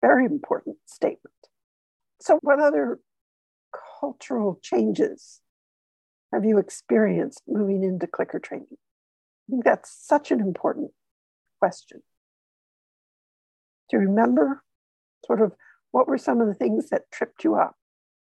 [0.00, 1.34] very important statement.
[2.20, 3.00] So, what other
[4.00, 5.40] cultural changes
[6.32, 8.78] have you experienced moving into clicker training?
[9.48, 10.90] I think that's such an important
[11.60, 12.02] question.
[13.90, 14.62] Do you remember
[15.26, 15.52] sort of
[15.90, 17.76] what were some of the things that tripped you up?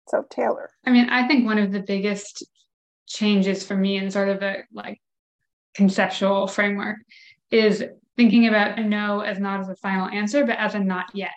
[0.07, 0.69] So, Taylor.
[0.85, 2.45] I mean, I think one of the biggest
[3.07, 5.01] changes for me in sort of a like
[5.73, 6.97] conceptual framework
[7.51, 7.83] is
[8.17, 11.31] thinking about a no as not as a final answer, but as a not yet.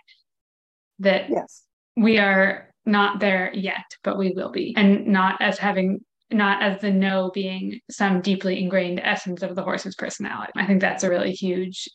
[0.98, 1.62] That yes,
[1.96, 6.80] we are not there yet, but we will be, and not as having not as
[6.80, 10.52] the no being some deeply ingrained essence of the horse's personality.
[10.56, 11.88] I think that's a really huge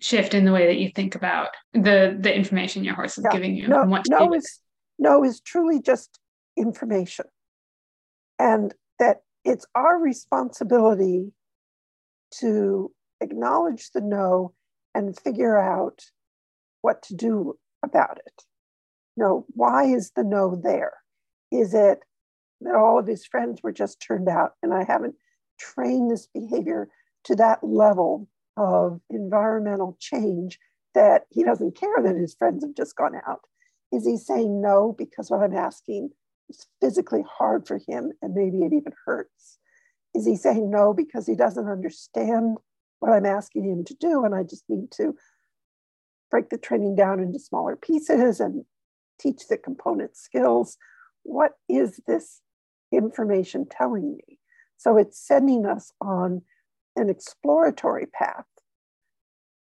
[0.00, 3.32] shift in the way that you think about the the information your horse is yeah.
[3.32, 4.60] giving you no, and what to no is
[4.98, 6.18] no is truly just
[6.56, 7.24] information
[8.38, 11.32] and that it's our responsibility
[12.30, 14.52] to acknowledge the no
[14.94, 16.00] and figure out
[16.82, 18.42] what to do about it
[19.16, 20.92] you know why is the no there
[21.50, 22.00] is it
[22.60, 25.14] that all of his friends were just turned out, and I haven't
[25.58, 26.88] trained this behavior
[27.24, 30.58] to that level of environmental change
[30.94, 33.40] that he doesn't care that his friends have just gone out.
[33.92, 36.10] Is he saying no because what I'm asking
[36.48, 39.58] is physically hard for him and maybe it even hurts?
[40.14, 42.56] Is he saying no because he doesn't understand
[43.00, 45.14] what I'm asking him to do and I just need to
[46.30, 48.64] break the training down into smaller pieces and
[49.20, 50.78] teach the component skills?
[51.22, 52.40] What is this
[52.92, 54.38] information telling me?
[54.76, 56.42] So it's sending us on
[56.96, 58.44] an exploratory path.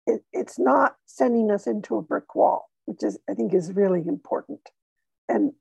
[0.06, 4.04] It, it's not sending us into a brick wall, which is I think is really
[4.08, 4.62] important.
[5.28, 5.54] And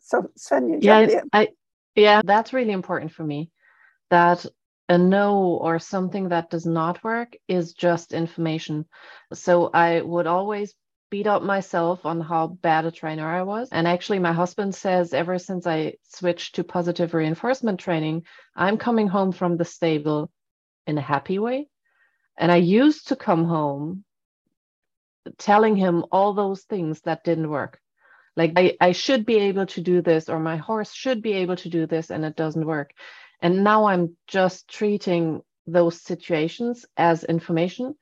[0.00, 1.48] so Svenja, yeah, I,
[1.94, 3.50] yeah, that's really important for me.
[4.10, 4.44] That
[4.88, 8.86] a no or something that does not work is just information.
[9.32, 10.74] So I would always
[11.14, 13.68] beat up myself on how bad a trainer I was.
[13.70, 18.24] And actually, my husband says ever since I switched to positive reinforcement training,
[18.56, 20.32] I'm coming home from the stable
[20.88, 21.68] in a happy way.
[22.36, 24.04] And I used to come home
[25.38, 27.80] telling him all those things that didn't work.
[28.36, 31.56] like I, I should be able to do this or my horse should be able
[31.56, 32.90] to do this and it doesn't work
[33.40, 37.94] and now i'm just treating those situations as information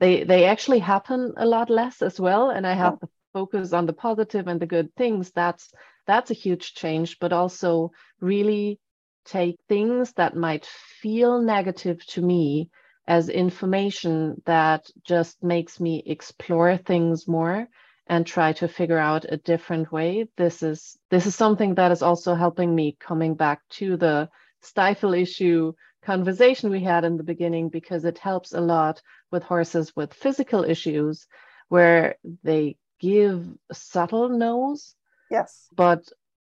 [0.00, 3.84] they they actually happen a lot less as well and i have to focus on
[3.84, 5.30] the positive and the good things.
[5.30, 5.70] That's
[6.06, 8.78] that's a huge change but also really
[9.26, 10.64] take things that might
[11.02, 12.70] feel negative to me
[13.06, 17.68] as information that just makes me explore things more
[18.06, 20.28] and try to figure out a different way.
[20.38, 24.30] This is this is something that is also helping me coming back to the
[24.62, 25.74] stifle issue
[26.06, 30.64] conversation we had in the beginning because it helps a lot with horses with physical
[30.64, 31.26] issues
[31.68, 34.94] where they give subtle no's.
[35.30, 35.68] Yes.
[35.74, 36.08] But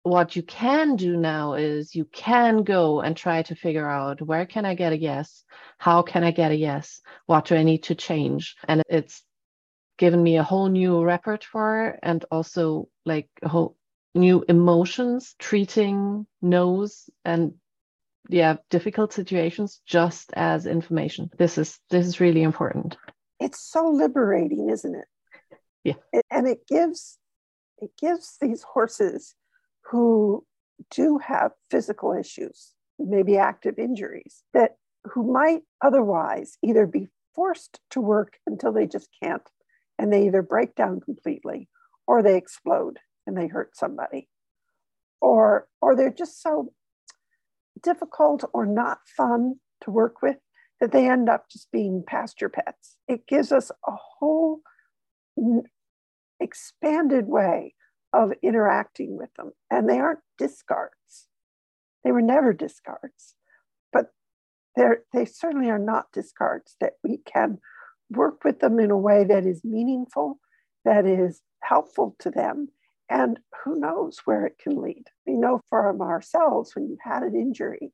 [0.02, 4.46] what you can do now is you can go and try to figure out where
[4.46, 5.44] can i get a yes
[5.76, 8.56] how can i get a yes what do i need to change?
[8.66, 9.22] And it's
[9.98, 13.76] given me a whole new repertoire and also like a whole
[14.14, 17.54] new emotions treating no's and
[18.28, 21.30] yeah difficult situations just as information.
[21.38, 22.96] This is this is really important.
[23.38, 25.06] It's so liberating isn't it?
[25.84, 25.94] Yeah.
[26.12, 27.18] It, and it gives
[27.78, 29.34] it gives these horses
[29.90, 30.44] who
[30.90, 38.00] do have physical issues maybe active injuries that who might otherwise either be forced to
[38.00, 39.42] work until they just can't
[39.98, 41.68] and they either break down completely
[42.06, 44.28] or they explode and they hurt somebody
[45.20, 46.72] or or they're just so
[47.82, 50.36] difficult or not fun to work with
[50.80, 52.96] that they end up just being pasture pets.
[53.06, 54.60] It gives us a whole
[56.40, 57.74] expanded way
[58.12, 59.52] of interacting with them.
[59.70, 61.28] And they aren't discards.
[62.02, 63.34] They were never discards,
[63.92, 64.06] but
[64.76, 67.58] they certainly are not discards that we can
[68.10, 70.40] work with them in a way that is meaningful,
[70.84, 72.68] that is helpful to them,
[73.10, 75.04] and who knows where it can lead.
[75.26, 77.92] We know from ourselves when you've had an injury,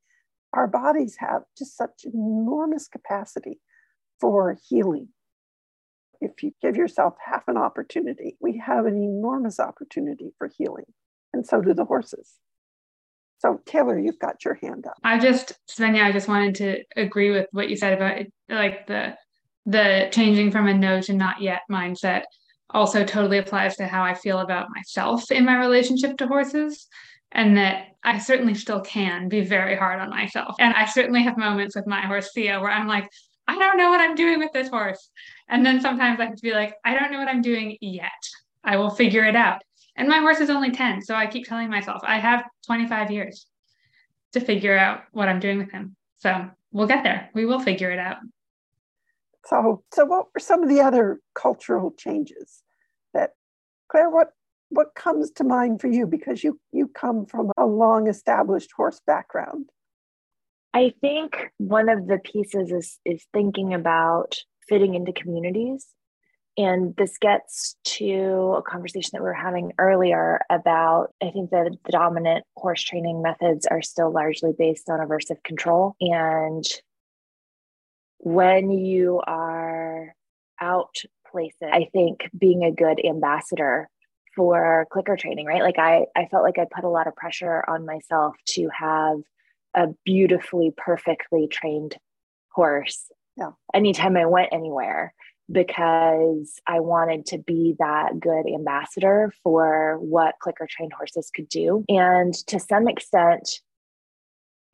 [0.52, 3.58] our bodies have just such enormous capacity
[4.20, 5.08] for healing.
[6.20, 10.86] If you give yourself half an opportunity, we have an enormous opportunity for healing.
[11.32, 12.34] And so do the horses.
[13.38, 14.96] So Taylor, you've got your hand up.
[15.04, 18.86] I just Svenja, I just wanted to agree with what you said about it, like
[18.86, 19.16] the
[19.66, 22.22] the changing from a no to not yet mindset
[22.70, 26.88] also totally applies to how I feel about myself in my relationship to horses.
[27.32, 30.54] And that I certainly still can be very hard on myself.
[30.58, 33.10] And I certainly have moments with my horse, Theo, where I'm like,
[33.48, 35.10] I don't know what I'm doing with this horse.
[35.48, 38.10] And then sometimes I have to be like, I don't know what I'm doing yet.
[38.64, 39.60] I will figure it out.
[39.96, 41.02] And my horse is only 10.
[41.02, 43.46] So I keep telling myself, I have 25 years
[44.32, 45.96] to figure out what I'm doing with him.
[46.18, 47.30] So we'll get there.
[47.34, 48.18] We will figure it out.
[49.46, 52.62] So, so what were some of the other cultural changes
[53.14, 53.32] that,
[53.90, 54.10] Claire?
[54.10, 54.30] What
[54.70, 59.00] what comes to mind for you because you you come from a long established horse
[59.06, 59.70] background?
[60.74, 64.36] I think one of the pieces is is thinking about
[64.68, 65.86] fitting into communities.
[66.58, 71.70] And this gets to a conversation that we were having earlier about I think that
[71.84, 75.94] the dominant horse training methods are still largely based on aversive control.
[76.00, 76.64] And
[78.18, 80.14] when you are
[80.60, 80.96] out
[81.30, 83.88] places, I think being a good ambassador
[84.34, 85.62] for clicker training, right?
[85.62, 89.18] Like I, I felt like I put a lot of pressure on myself to have
[89.74, 91.96] a beautifully, perfectly trained
[92.50, 93.50] horse yeah.
[93.74, 95.14] anytime I went anywhere
[95.50, 101.84] because I wanted to be that good ambassador for what clicker trained horses could do.
[101.88, 103.60] And to some extent,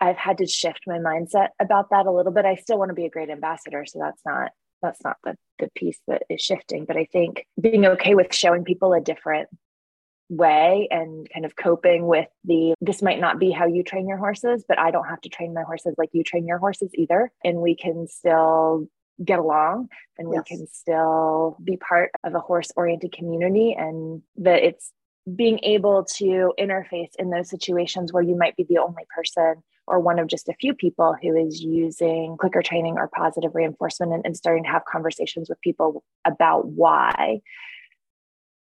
[0.03, 2.45] I've had to shift my mindset about that a little bit.
[2.45, 4.51] I still want to be a great ambassador, so that's not
[4.83, 6.87] that's not the the piece that is shifting.
[6.87, 9.49] But I think being okay with showing people a different
[10.29, 14.17] way and kind of coping with the this might not be how you train your
[14.17, 17.31] horses, but I don't have to train my horses like you train your horses either,
[17.45, 18.89] and we can still
[19.25, 19.89] get along
[20.19, 24.91] and we can still be part of a horse oriented community and that it's
[25.37, 29.63] being able to interface in those situations where you might be the only person
[29.93, 34.11] or one of just a few people who is using clicker training or positive reinforcement
[34.11, 37.41] and, and starting to have conversations with people about why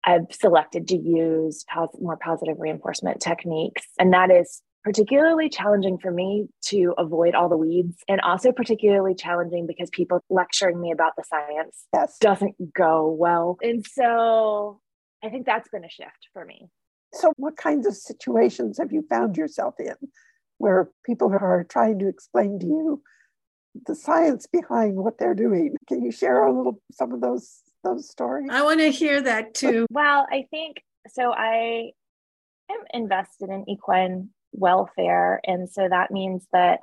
[0.04, 3.84] I've selected to use pos- more positive reinforcement techniques.
[3.98, 9.14] And that is particularly challenging for me to avoid all the weeds and also particularly
[9.14, 12.16] challenging because people lecturing me about the science yes.
[12.20, 13.58] doesn't go well.
[13.60, 14.80] And so
[15.22, 16.70] I think that's been a shift for me.
[17.12, 19.94] So, what kinds of situations have you found yourself in
[20.58, 23.02] where people are trying to explain to you
[23.86, 25.74] the science behind what they're doing.
[25.88, 28.48] Can you share a little some of those those stories?
[28.50, 29.86] I want to hear that too.
[29.92, 31.92] Well, I think so I
[32.70, 35.40] am invested in equine welfare.
[35.44, 36.80] And so that means that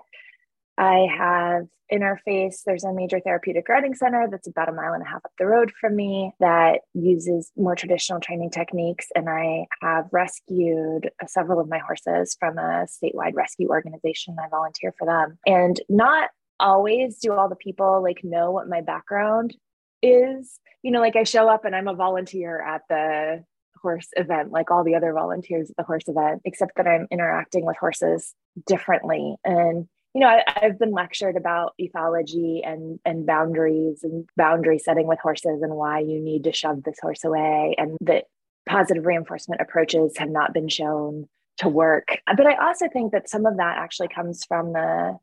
[0.78, 2.61] I have interface.
[2.65, 5.45] There's a major therapeutic riding center that's about a mile and a half up the
[5.45, 9.07] road from me that uses more traditional training techniques.
[9.15, 14.36] And I have rescued several of my horses from a statewide rescue organization.
[14.39, 15.38] I volunteer for them.
[15.45, 19.55] And not always do all the people like know what my background
[20.01, 20.59] is.
[20.82, 23.43] You know, like I show up and I'm a volunteer at the
[23.82, 27.65] horse event, like all the other volunteers at the horse event, except that I'm interacting
[27.65, 28.34] with horses
[28.65, 29.36] differently.
[29.43, 35.07] And you know, I, have been lectured about ethology and and boundaries and boundary setting
[35.07, 38.24] with horses and why you need to shove this horse away, and that
[38.68, 42.20] positive reinforcement approaches have not been shown to work.
[42.26, 45.18] But I also think that some of that actually comes from the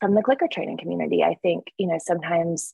[0.00, 1.22] from the clicker training community.
[1.22, 2.72] I think you know sometimes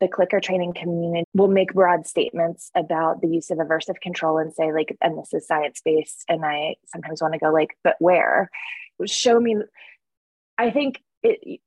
[0.00, 4.52] the clicker training community will make broad statements about the use of aversive control and
[4.52, 7.94] say like and this is science based and i sometimes want to go like but
[8.00, 8.50] where
[9.06, 9.56] show me
[10.58, 11.60] i think it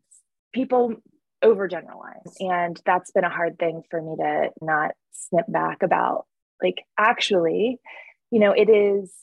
[0.54, 0.96] people
[1.44, 6.26] overgeneralize and that's been a hard thing for me to not snip back about.
[6.64, 7.80] Like actually
[8.32, 9.14] you know it is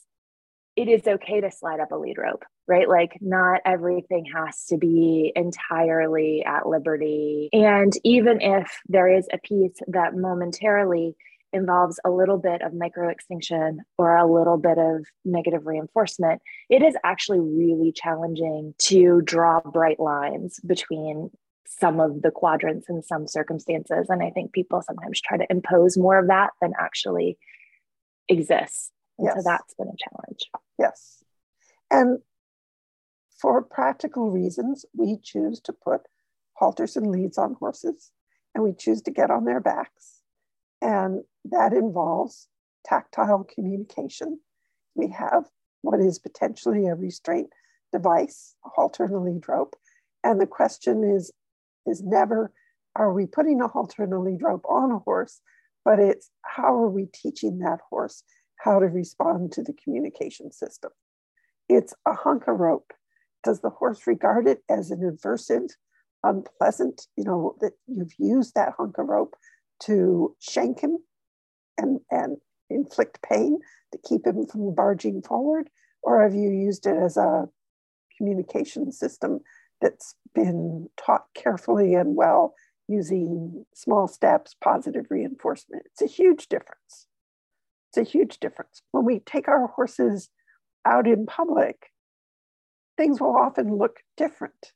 [0.75, 2.89] it is okay to slide up a lead rope right?
[2.89, 7.49] Like not everything has to be entirely at liberty.
[7.53, 11.15] And even if there is a piece that momentarily
[11.55, 16.83] involves a little bit of micro extinction or a little bit of negative reinforcement, it
[16.83, 21.31] is actually really challenging to draw bright lines between
[21.67, 24.07] some of the quadrants in some circumstances.
[24.09, 27.37] And I think people sometimes try to impose more of that than actually
[28.29, 28.91] exists.
[29.17, 29.35] And yes.
[29.37, 30.51] so that's been a challenge.
[30.77, 31.23] Yes.
[31.89, 32.19] And
[33.39, 36.01] for practical reasons, we choose to put
[36.53, 38.11] halters and leads on horses
[38.53, 40.14] and we choose to get on their backs
[40.81, 42.47] and that involves
[42.85, 44.39] tactile communication.
[44.95, 45.45] We have
[45.81, 47.49] what is potentially a restraint
[47.91, 49.75] device, a halter and a lead rope.
[50.23, 51.31] And the question is,
[51.85, 52.51] is never,
[52.95, 55.41] are we putting a halter and a lead rope on a horse,
[55.83, 58.23] but it's how are we teaching that horse
[58.57, 60.91] how to respond to the communication system?
[61.69, 62.91] It's a hunk of rope.
[63.43, 65.69] Does the horse regard it as an aversive,
[66.23, 69.35] unpleasant, you know, that you've used that hunk of rope
[69.81, 70.97] to shank him
[71.77, 72.37] and, and
[72.69, 73.59] inflict pain
[73.91, 75.69] to keep him from barging forward?
[76.01, 77.45] Or have you used it as a
[78.17, 79.39] communication system
[79.81, 82.53] that's been taught carefully and well
[82.87, 85.83] using small steps, positive reinforcement?
[85.85, 87.07] It's a huge difference.
[87.89, 88.81] It's a huge difference.
[88.91, 90.29] When we take our horses
[90.85, 91.91] out in public,
[92.97, 94.73] things will often look different.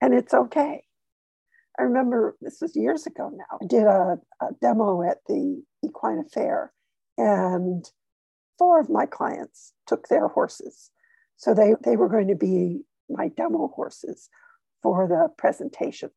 [0.00, 0.84] And it's okay.
[1.78, 3.58] I remember this was years ago now.
[3.60, 6.72] I did a, a demo at the Equine Affaire,
[7.16, 7.84] and
[8.58, 10.90] four of my clients took their horses.
[11.36, 14.28] So they, they were going to be my demo horses
[14.82, 16.10] for the presentation.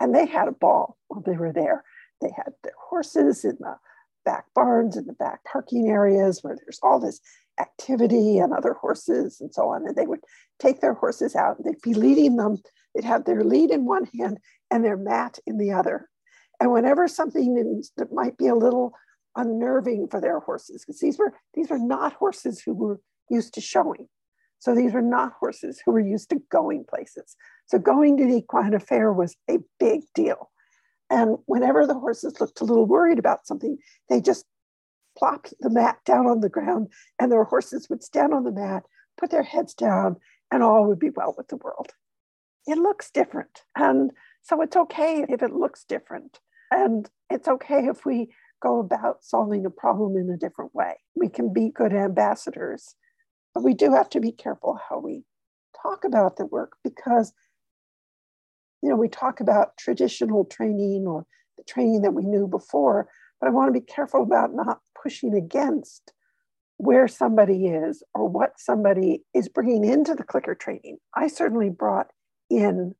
[0.00, 1.84] And they had a ball while they were there.
[2.20, 3.76] They had their horses in the
[4.26, 7.20] back barns, and the back parking areas where there's all this
[7.58, 9.86] activity and other horses and so on.
[9.86, 10.20] And they would
[10.58, 12.58] take their horses out and they'd be leading them.
[12.94, 14.38] They'd have their lead in one hand
[14.70, 16.10] and their mat in the other.
[16.60, 18.92] And whenever something that might be a little
[19.36, 23.00] unnerving for their horses, because these were these were not horses who were
[23.30, 24.08] used to showing.
[24.58, 27.36] So these were not horses who were used to going places.
[27.66, 30.50] So going to the Equine Affaire was a big deal.
[31.10, 33.78] And whenever the horses looked a little worried about something,
[34.08, 34.44] they just
[35.16, 36.88] plopped the mat down on the ground
[37.18, 38.84] and their horses would stand on the mat,
[39.18, 40.16] put their heads down,
[40.50, 41.92] and all would be well with the world.
[42.66, 43.62] It looks different.
[43.76, 44.10] And
[44.42, 46.40] so it's okay if it looks different.
[46.70, 48.28] And it's okay if we
[48.62, 50.94] go about solving a problem in a different way.
[51.14, 52.94] We can be good ambassadors,
[53.54, 55.24] but we do have to be careful how we
[55.80, 57.32] talk about the work because
[58.82, 63.08] you know we talk about traditional training or the training that we knew before
[63.40, 66.12] but i want to be careful about not pushing against
[66.78, 72.08] where somebody is or what somebody is bringing into the clicker training i certainly brought
[72.50, 72.94] in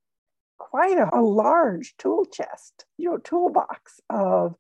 [0.59, 4.55] quite a, a large tool chest, you know, toolbox of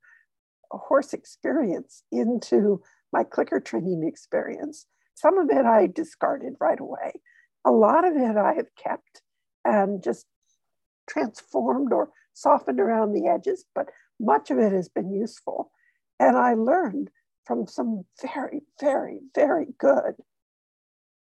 [0.72, 4.86] a horse experience into my clicker training experience.
[5.14, 7.12] Some of it I discarded right away.
[7.64, 9.22] A lot of it I have kept
[9.64, 10.26] and just
[11.08, 13.88] transformed or softened around the edges, but
[14.20, 15.70] much of it has been useful.
[16.18, 17.10] And I learned
[17.44, 20.14] from some very, very, very good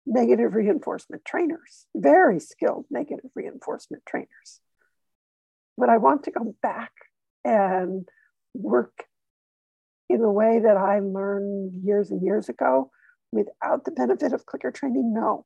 [0.05, 4.59] negative reinforcement trainers, very skilled negative reinforcement trainers.
[5.77, 6.91] But I want to go back
[7.45, 8.07] and
[8.53, 9.05] work
[10.09, 12.91] in a way that I learned years and years ago
[13.31, 15.13] without the benefit of clicker training?
[15.13, 15.45] No.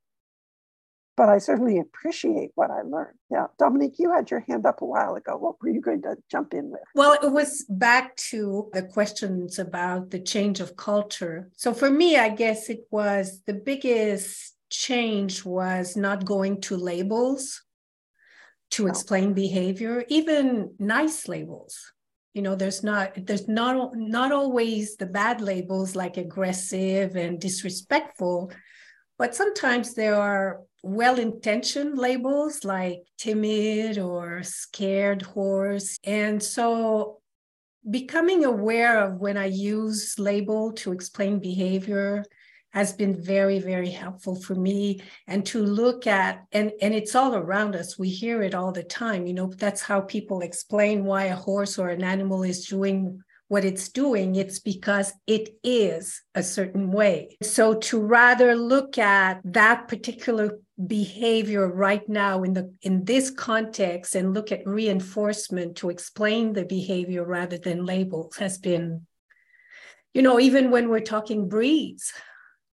[1.18, 3.18] But I certainly appreciate what I learned.
[3.32, 3.48] Yeah.
[3.58, 5.36] Dominique, you had your hand up a while ago.
[5.36, 6.82] What were you going to jump in with?
[6.94, 11.50] Well, it was back to the questions about the change of culture.
[11.58, 17.64] So for me, I guess it was the biggest change was not going to labels
[18.72, 21.94] to explain behavior, even nice labels.
[22.34, 28.52] You know, there's not there's not not always the bad labels like aggressive and disrespectful,
[29.18, 35.98] but sometimes there are well-intentioned labels like timid or scared horse.
[36.04, 37.20] And so
[37.90, 42.24] becoming aware of when I use label to explain behavior
[42.72, 45.02] has been very very helpful for me.
[45.26, 47.98] And to look at and and it's all around us.
[47.98, 51.80] We hear it all the time you know that's how people explain why a horse
[51.80, 54.36] or an animal is doing what it's doing.
[54.36, 57.38] It's because it is a certain way.
[57.42, 64.14] So to rather look at that particular behavior right now in the in this context
[64.14, 69.02] and look at reinforcement to explain the behavior rather than labels has been
[70.14, 72.14] you know even when we're talking breeds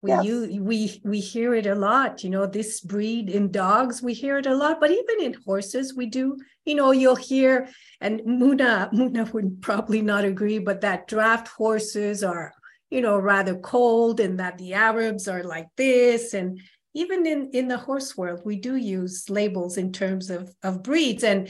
[0.01, 0.23] we yes.
[0.23, 4.37] use, we we hear it a lot you know this breed in dogs we hear
[4.37, 7.67] it a lot but even in horses we do you know you'll hear
[7.99, 12.53] and muna muna would probably not agree but that draft horses are
[12.89, 16.61] you know rather cold and that the arabs are like this and
[16.93, 21.23] even in in the horse world we do use labels in terms of of breeds.
[21.23, 21.49] And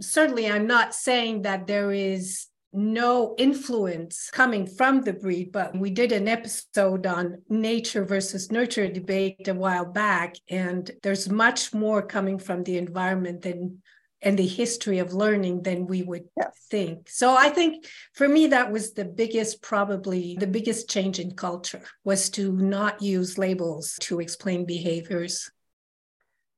[0.00, 5.90] certainly i'm not saying that there is no influence coming from the breed, but we
[5.90, 12.02] did an episode on nature versus nurture debate a while back, and there's much more
[12.02, 13.82] coming from the environment than
[14.22, 16.56] and the history of learning than we would yes.
[16.70, 17.10] think.
[17.10, 21.82] So I think for me that was the biggest probably the biggest change in culture
[22.04, 25.50] was to not use labels to explain behaviors.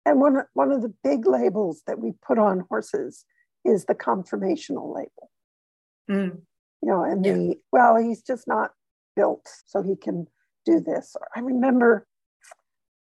[0.04, 3.24] And one one of the big labels that we put on horses
[3.64, 5.30] is the conformational label.
[6.10, 6.42] Mm.
[6.82, 7.32] You know, and yeah.
[7.32, 8.72] the, well, he's just not
[9.16, 10.26] built so he can
[10.66, 11.16] do this.
[11.18, 12.06] Or I remember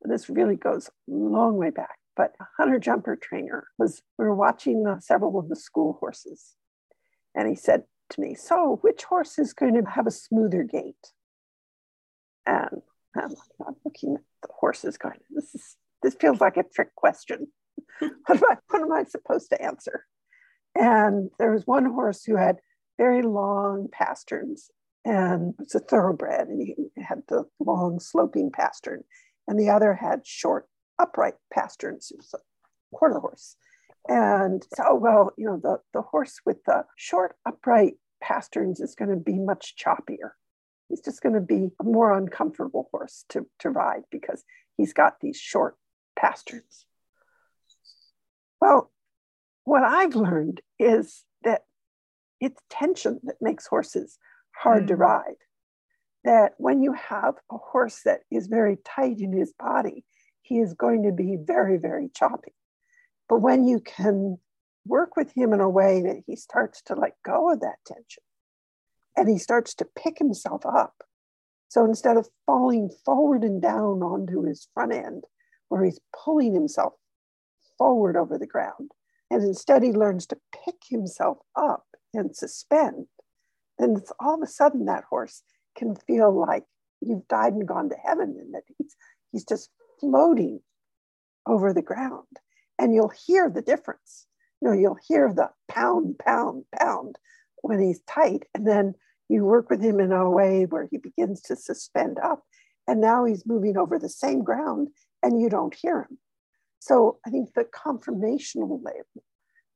[0.01, 4.35] this really goes a long way back, but a hunter jumper trainer was, we were
[4.35, 6.55] watching the, several of the school horses.
[7.35, 11.11] And he said to me, So, which horse is going to have a smoother gait?
[12.45, 12.81] And
[13.15, 13.33] I'm,
[13.65, 17.47] I'm looking at the horses going, This is this feels like a trick question.
[17.99, 20.05] what, am I, what am I supposed to answer?
[20.75, 22.57] And there was one horse who had
[22.97, 24.69] very long pasterns
[25.05, 29.03] and it's a thoroughbred and he had the long sloping pastern
[29.47, 30.67] and the other had short
[30.99, 33.55] upright pasterns was a quarter horse
[34.07, 39.09] and so well you know the, the horse with the short upright pasterns is going
[39.09, 40.31] to be much choppier
[40.89, 44.43] he's just going to be a more uncomfortable horse to, to ride because
[44.77, 45.75] he's got these short
[46.19, 46.85] pasterns
[48.61, 48.91] well
[49.63, 51.61] what i've learned is that
[52.43, 54.17] it's tension that makes horses
[54.53, 54.87] hard mm.
[54.87, 55.35] to ride.
[56.25, 60.05] That when you have a horse that is very tight in his body,
[60.43, 62.53] he is going to be very, very choppy.
[63.27, 64.37] But when you can
[64.85, 68.23] work with him in a way that he starts to let go of that tension
[69.15, 71.03] and he starts to pick himself up.
[71.69, 75.23] So instead of falling forward and down onto his front end,
[75.69, 76.93] where he's pulling himself
[77.77, 78.91] forward over the ground,
[79.31, 83.07] and instead he learns to pick himself up and suspend,
[83.79, 85.41] then it's all of a sudden that horse
[85.75, 86.65] can feel like
[87.01, 88.95] you've died and gone to heaven and that he's,
[89.31, 89.69] he's just
[90.03, 90.59] floating
[91.47, 92.27] over the ground.
[92.77, 94.25] And you'll hear the difference.
[94.61, 97.17] You know, you'll hear the pound, pound, pound
[97.61, 98.43] when he's tight.
[98.53, 98.95] And then
[99.29, 102.43] you work with him in a way where he begins to suspend up.
[102.87, 104.89] And now he's moving over the same ground
[105.21, 106.17] and you don't hear him.
[106.79, 109.23] So I think the conformational label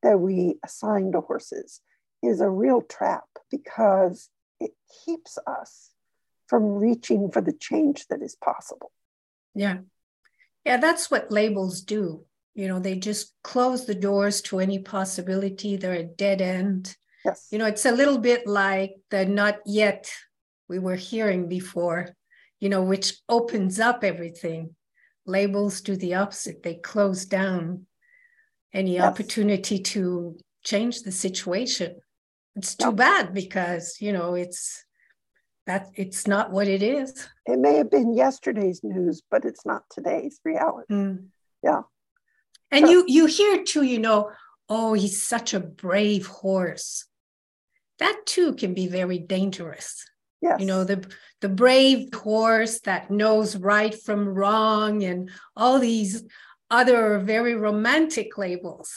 [0.03, 1.79] that we assign to horses
[2.21, 4.71] is a real trap because it
[5.05, 5.91] keeps us
[6.47, 8.91] from reaching for the change that is possible.
[9.55, 9.79] Yeah.
[10.67, 12.25] Yeah, that's what labels do.
[12.53, 15.77] You know, they just close the doors to any possibility.
[15.77, 16.95] They're a dead end.
[17.23, 17.47] Yes.
[17.51, 20.11] You know, it's a little bit like the not yet
[20.67, 22.09] we were hearing before,
[22.59, 24.75] you know, which opens up everything.
[25.25, 27.85] Labels do the opposite, they close down
[28.73, 29.03] any yes.
[29.03, 31.95] opportunity to change the situation
[32.57, 34.83] it's too bad because you know it's
[35.67, 39.83] that it's not what it is it may have been yesterday's news but it's not
[39.91, 41.25] today's reality mm.
[41.63, 41.81] yeah
[42.71, 44.31] and so, you you hear too you know
[44.69, 47.05] oh he's such a brave horse
[47.99, 50.05] that too can be very dangerous.
[50.41, 50.59] Yes.
[50.59, 51.03] You know, the
[51.41, 56.23] the brave horse that knows right from wrong and all these
[56.69, 58.91] other very romantic labels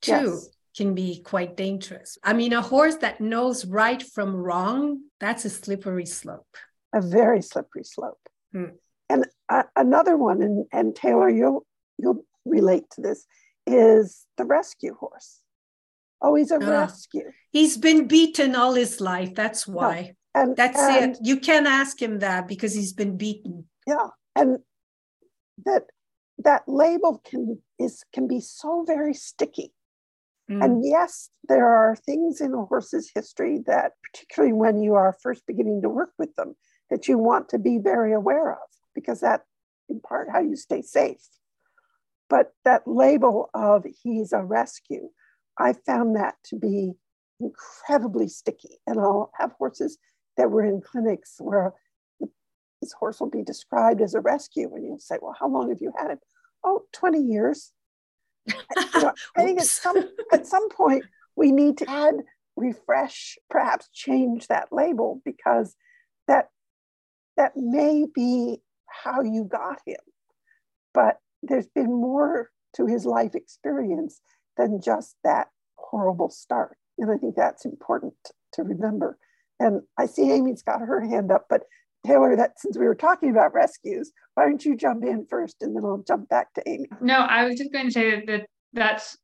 [0.00, 0.48] too yes.
[0.76, 2.18] Can be quite dangerous.
[2.22, 6.56] I mean, a horse that knows right from wrong, that's a slippery slope.
[6.92, 8.20] A very slippery slope.
[8.52, 8.76] Hmm.
[9.08, 11.66] And uh, another one, and, and Taylor, you'll
[11.98, 13.26] you'll relate to this,
[13.66, 15.40] is the rescue horse.
[16.22, 17.30] Oh, he's a uh, rescue.
[17.50, 19.34] He's been beaten all his life.
[19.34, 20.14] That's why.
[20.34, 20.42] No.
[20.42, 21.18] And that's and, it.
[21.22, 23.66] You can't ask him that because he's been beaten.
[23.86, 24.08] Yeah.
[24.34, 24.58] And
[25.64, 25.82] that
[26.38, 29.73] that label can is can be so very sticky.
[30.50, 30.64] Mm.
[30.64, 35.46] And yes, there are things in a horse's history that, particularly when you are first
[35.46, 36.54] beginning to work with them,
[36.90, 38.58] that you want to be very aware of
[38.94, 39.42] because that,
[39.88, 41.26] in part, how you stay safe.
[42.28, 45.10] But that label of he's a rescue,
[45.58, 46.92] I found that to be
[47.40, 48.80] incredibly sticky.
[48.86, 49.98] And I'll have horses
[50.36, 51.74] that were in clinics where
[52.80, 54.74] this horse will be described as a rescue.
[54.74, 56.18] And you'll say, well, how long have you had it?
[56.62, 57.72] Oh, 20 years.
[58.76, 59.96] Know, I think at some,
[60.32, 61.04] at some point
[61.36, 62.14] we need to add,
[62.56, 65.76] refresh, perhaps change that label because
[66.28, 66.48] that,
[67.36, 69.96] that may be how you got him.
[70.92, 74.20] But there's been more to his life experience
[74.56, 76.76] than just that horrible start.
[76.98, 78.14] And I think that's important
[78.52, 79.18] to remember.
[79.60, 81.62] And I see Amy's got her hand up, but
[82.06, 85.74] Taylor, that since we were talking about rescues, why don't you jump in first and
[85.74, 86.86] then I'll jump back to Amy.
[87.00, 89.16] No, I was just going to say that, that that's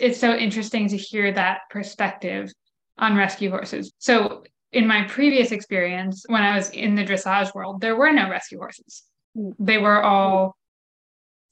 [0.00, 2.52] it's so interesting to hear that perspective
[2.98, 3.92] on rescue horses.
[3.98, 8.30] So in my previous experience, when I was in the dressage world, there were no
[8.30, 9.02] rescue horses.
[9.36, 9.54] Mm.
[9.58, 10.56] They were all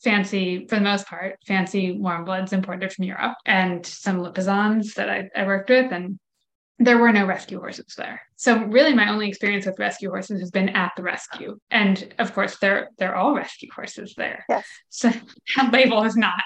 [0.02, 5.10] fancy, for the most part, fancy warm bloods imported from Europe and some Lipizzans that
[5.10, 5.92] I, I worked with.
[5.92, 6.18] And
[6.80, 8.22] there were no rescue horses there.
[8.36, 11.58] So really my only experience with rescue horses has been at the rescue.
[11.70, 14.44] And of course they're they're all rescue horses there.
[14.48, 14.64] Yes.
[14.88, 15.10] So
[15.56, 16.42] that label is not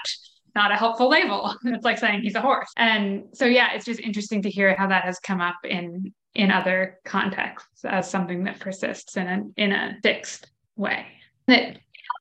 [0.53, 1.55] not a helpful label.
[1.65, 2.69] It's like saying he's a horse.
[2.75, 6.51] And so yeah, it's just interesting to hear how that has come up in in
[6.51, 11.05] other contexts as something that persists in a in a fixed way.
[11.47, 11.77] That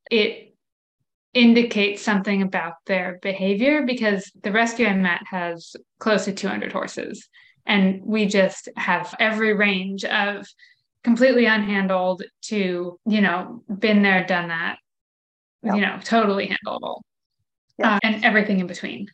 [0.09, 0.55] it
[1.33, 7.29] indicates something about their behavior because the rescue I met has close to 200 horses
[7.67, 10.47] and we just have every range of
[11.03, 14.79] completely unhandled to you know been there done that
[15.63, 15.75] yep.
[15.75, 17.01] you know totally handleable
[17.79, 17.93] yep.
[17.93, 19.09] uh, and everything in between.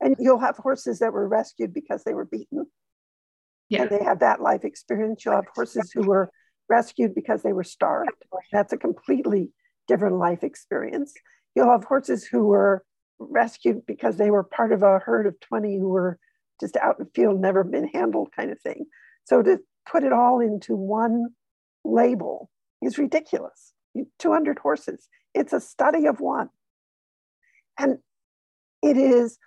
[0.00, 2.66] And you'll have horses that were rescued because they were beaten.
[3.68, 3.82] Yeah.
[3.82, 5.24] And they have that life experience.
[5.24, 6.30] You'll have horses who were
[6.68, 8.10] rescued because they were starved.
[8.52, 9.50] That's a completely
[9.88, 11.14] different life experience.
[11.54, 12.84] You'll have horses who were
[13.18, 16.18] rescued because they were part of a herd of 20 who were
[16.60, 18.86] just out in the field, never been handled kind of thing.
[19.24, 19.58] So to
[19.90, 21.28] put it all into one
[21.84, 22.50] label
[22.82, 23.72] is ridiculous.
[24.18, 26.48] 200 horses, it's a study of one.
[27.78, 27.98] And
[28.82, 29.38] it is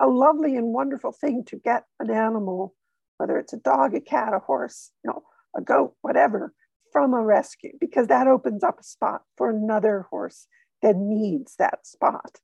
[0.00, 2.74] a lovely and wonderful thing to get an animal,
[3.18, 5.22] whether it's a dog, a cat, a horse, you know,
[5.56, 6.52] a goat, whatever,
[6.92, 10.46] from a rescue, because that opens up a spot for another horse
[10.82, 12.40] that needs that spot.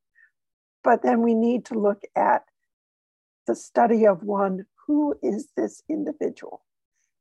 [0.83, 2.43] But then we need to look at
[3.47, 6.62] the study of one who is this individual?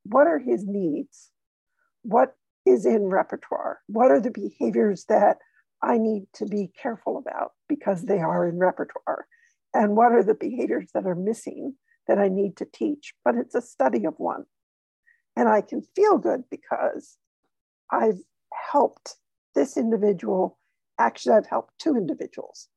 [0.03, 1.31] What are his needs?
[2.03, 3.79] What is in repertoire?
[3.87, 5.37] What are the behaviors that
[5.83, 9.27] I need to be careful about because they are in repertoire?
[9.73, 11.75] And what are the behaviors that are missing
[12.07, 13.13] that I need to teach?
[13.23, 14.45] But it's a study of one.
[15.35, 17.17] And I can feel good because
[17.91, 18.19] I've
[18.71, 19.15] helped
[19.55, 20.59] this individual.
[20.99, 22.67] Actually, I've helped two individuals.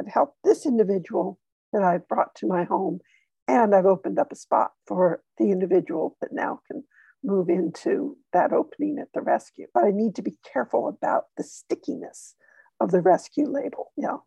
[0.00, 1.38] I've helped this individual
[1.72, 3.00] that I've brought to my home.
[3.48, 6.84] And I've opened up a spot for the individual that now can
[7.24, 9.66] move into that opening at the rescue.
[9.74, 12.34] But I need to be careful about the stickiness
[12.80, 13.92] of the rescue label.
[13.96, 14.18] Yeah.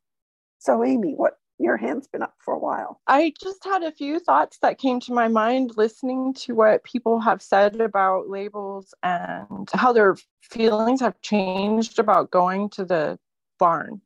[0.60, 3.02] So, Amy, what your hand's been up for a while.
[3.08, 7.20] I just had a few thoughts that came to my mind listening to what people
[7.22, 13.18] have said about labels and how their feelings have changed about going to the
[13.58, 14.02] barn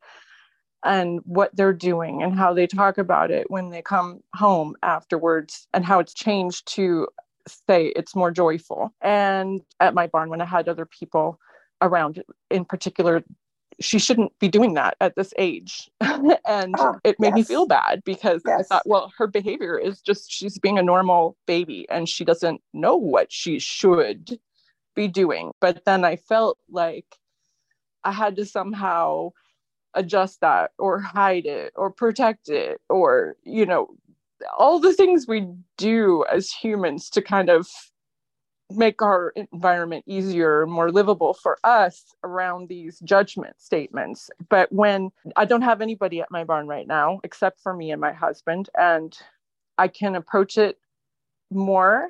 [0.84, 5.68] and what they're doing and how they talk about it when they come home afterwards
[5.74, 7.08] and how it's changed to
[7.68, 8.94] say it's more joyful.
[9.02, 11.40] And at my barn, when I had other people
[11.82, 13.24] around in particular,
[13.82, 15.90] she shouldn't be doing that at this age.
[16.02, 17.36] and oh, it made yes.
[17.36, 18.60] me feel bad because yes.
[18.60, 22.62] I thought, well, her behavior is just she's being a normal baby and she doesn't
[22.74, 24.40] know what she should
[24.96, 25.52] be doing.
[25.62, 27.06] But then I felt like
[28.04, 29.32] I had to somehow
[29.94, 33.88] adjust that or hide it or protect it or you know
[34.58, 37.68] all the things we do as humans to kind of
[38.72, 44.30] make our environment easier more livable for us around these judgment statements.
[44.50, 48.02] But when i don't have anybody at my barn right now except for me and
[48.02, 49.18] my husband and
[49.78, 50.78] i can approach it
[51.52, 52.10] more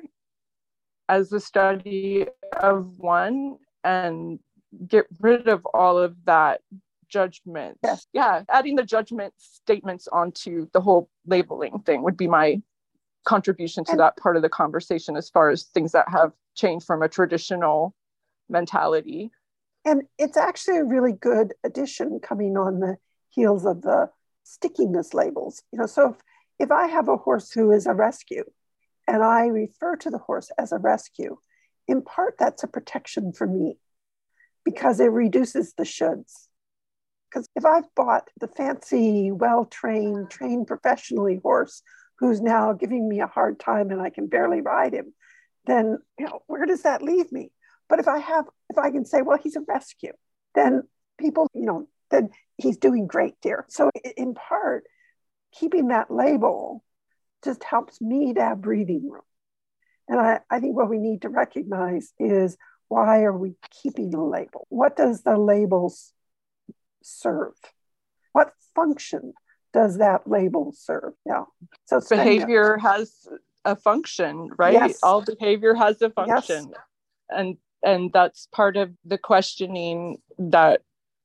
[1.08, 2.26] as a study
[2.60, 4.38] of one and
[4.86, 6.60] get rid of all of that
[7.10, 8.06] judgment Yes.
[8.12, 12.62] yeah adding the judgment statements onto the whole labeling thing would be my
[13.24, 16.86] contribution to And- that part of the conversation as far as things that have changed
[16.86, 17.94] from a traditional
[18.48, 19.30] mentality
[19.84, 22.96] And it's actually a really good addition coming on the
[23.30, 24.10] heels of the
[24.42, 25.62] stickiness labels.
[25.72, 26.16] You know, so if,
[26.58, 28.44] if I have a horse who is a rescue
[29.06, 31.38] and I refer to the horse as a rescue,
[31.88, 33.78] in part that's a protection for me
[34.64, 36.48] because it reduces the shoulds.
[37.30, 41.82] Because if I've bought the fancy, well trained, trained professionally horse
[42.18, 45.14] who's now giving me a hard time and I can barely ride him,
[45.66, 47.52] then you know where does that leave me?
[47.88, 50.12] But if I have, if I can say, well, he's a rescue,
[50.54, 50.82] then
[51.18, 53.66] people, you know, then he's doing great, dear.
[53.68, 54.84] So in part,
[55.52, 56.84] keeping that label
[57.44, 59.22] just helps me to have breathing room.
[60.08, 62.56] And I, I think what we need to recognize is
[62.88, 64.66] why are we keeping the label?
[64.68, 66.12] What does the labels
[67.02, 67.54] serve?
[68.32, 69.34] What function
[69.72, 71.14] does that label serve?
[71.26, 71.44] Yeah.
[71.86, 73.28] So behavior has
[73.64, 74.98] a function right Yes.
[75.02, 76.46] all behavior has a Yes.
[76.46, 76.72] function
[77.28, 80.80] and and that's part of the questioning that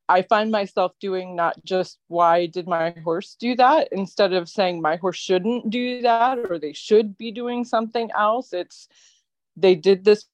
[0.09, 4.81] i find myself doing not just why did my horse do that instead of saying
[4.81, 8.89] my horse shouldn't do that or they should be doing something else it's
[9.55, 10.25] they did this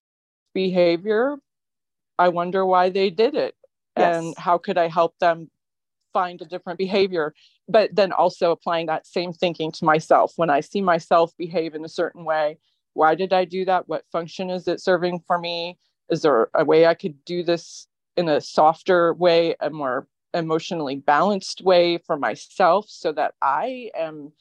[0.55, 1.37] behavior
[2.17, 3.53] i wonder why they did it
[4.03, 5.49] and how could i help them
[6.13, 7.33] find a different behavior?
[7.69, 10.33] But then also applying that same thinking to myself.
[10.35, 12.57] When i see myself behave in a certain way
[12.93, 13.87] why did i do that?
[13.87, 15.77] What function is it serving for me?
[16.09, 17.87] Is there a way i could do this
[18.17, 24.31] in a softer way a more emotionally balanced way for myself so that i am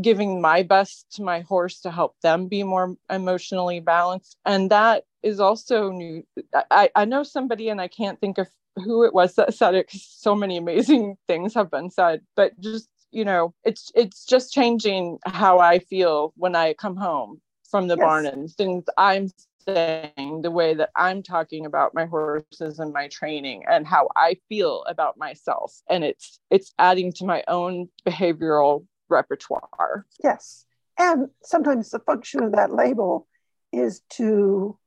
[0.00, 4.36] giving my best to my horse to help them be more emotionally balanced?
[4.46, 6.24] And that is also new.
[6.70, 9.86] I, I know somebody and i can't think of who it was that said it
[9.86, 14.52] because so many amazing things have been said but just you know it's it's just
[14.52, 17.40] changing how i feel when i come home
[17.70, 18.04] from the Yes.
[18.04, 19.28] barn and things i'm
[19.66, 24.36] saying the way that i'm talking about my horses and my training and how i
[24.48, 30.66] feel about myself and it's it's adding to my own behavioral repertoire Yes.
[30.98, 33.26] And sometimes the function of that label
[33.72, 34.78] is to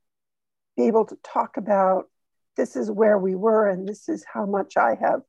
[0.78, 2.06] be able to talk about
[2.56, 5.22] this is where we were and this is how much I have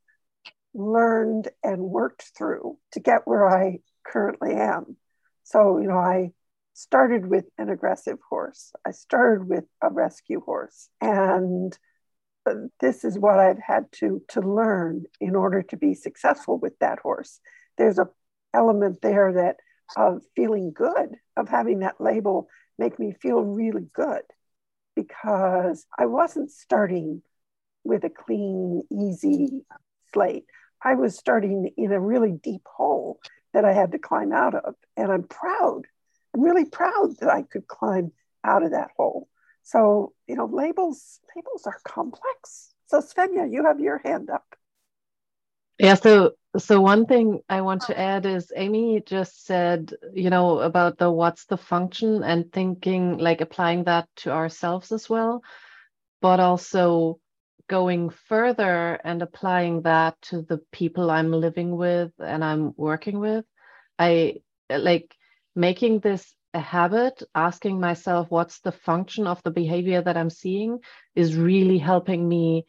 [0.74, 4.96] learned and worked through to get where I currently am.
[5.44, 6.32] So, you know, I
[6.74, 10.88] started with an aggressive horse, I started with a rescue horse.
[11.00, 11.76] And
[12.80, 16.98] this is what I've had to to learn in order to be successful with that
[16.98, 17.40] horse.
[17.78, 18.08] There's a
[18.52, 19.56] element there that
[19.96, 22.48] of feeling good, of having that label
[22.78, 24.22] make me feel really good
[24.94, 27.22] because I wasn't starting
[27.84, 29.64] with a clean, easy
[30.12, 30.44] slate.
[30.82, 33.18] I was starting in a really deep hole
[33.52, 34.74] that I had to climb out of.
[34.96, 35.82] And I'm proud.
[36.34, 39.28] I'm really proud that I could climb out of that hole.
[39.62, 42.74] So, you know, labels, labels are complex.
[42.86, 44.44] So Svenja, you have your hand up.
[45.78, 48.00] Yeah, so so one thing I want to oh.
[48.00, 53.40] add is Amy just said, you know, about the what's the function and thinking like
[53.40, 55.42] applying that to ourselves as well,
[56.22, 57.18] but also
[57.68, 63.44] going further and applying that to the people I'm living with and I'm working with.
[63.98, 64.36] I
[64.70, 65.14] like
[65.56, 70.78] making this a habit, asking myself what's the function of the behavior that I'm seeing
[71.16, 72.66] is really helping me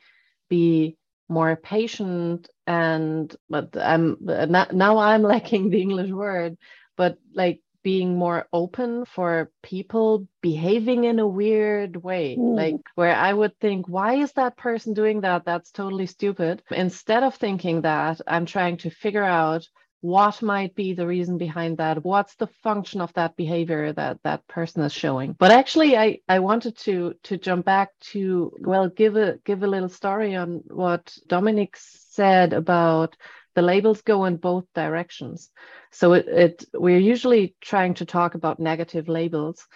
[0.50, 0.98] be
[1.28, 6.58] more patient and but i'm now, i'm lacking the english word
[6.96, 12.36] but like being more open for people behaving in a weird way.
[12.36, 12.58] Mm.
[12.58, 15.46] like where i would think why is that person doing that?
[15.46, 16.64] That's totally stupid.
[16.72, 19.68] Instead of thinking that i'm trying to figure out
[20.06, 22.04] what might be the reason behind that?
[22.04, 25.36] What's the function of that behavior that that person is showing?
[25.40, 29.68] But actually i i wanted to to jump back to well give a give a
[29.68, 33.18] little story on what Dominique said about
[33.56, 35.50] the labels go in both directions.
[35.92, 39.68] So it, it we're usually trying to talk about negative labels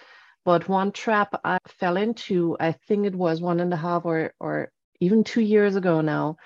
[0.44, 4.32] but one trap i fell into i think it was one and a half or
[4.40, 4.70] or
[5.00, 6.36] even two years ago now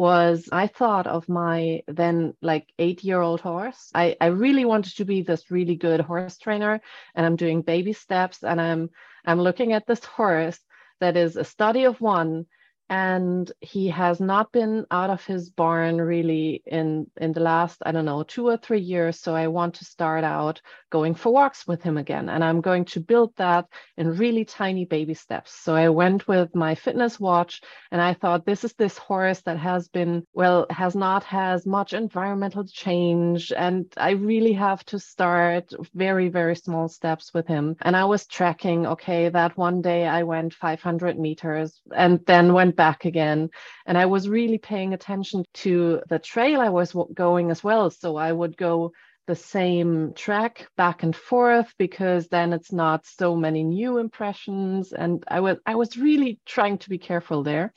[0.00, 3.90] was I thought of my then like eight year old horse.
[3.94, 6.80] I, I really wanted to be this really good horse trainer
[7.14, 8.88] and I'm doing baby steps and I'm
[9.26, 10.58] I'm looking at this horse
[11.00, 12.46] that is a study of one
[12.90, 17.92] and he has not been out of his barn really in in the last i
[17.92, 19.20] don't know two or three years.
[19.20, 20.60] So i want to start out
[20.90, 22.28] going for walks with him again.
[22.28, 23.66] And i'm going to build that
[23.96, 25.52] in really tiny baby steps.
[25.54, 27.60] So i went with my fitness watch
[27.92, 31.92] and i thought this is this horse that has been well has not has much
[31.92, 33.52] environmental change.
[33.56, 37.76] And i really have to start very very small steps with him.
[37.82, 42.79] And i was tracking okay that one day i went 500 meters and then went
[42.80, 43.50] back again.
[43.86, 47.90] And I was really paying attention to the trail I was going as well.
[47.90, 48.92] So I would go
[49.26, 55.22] the same track back and forth because then it's not so many new impressions and
[55.28, 57.72] i was i was really trying to be careful there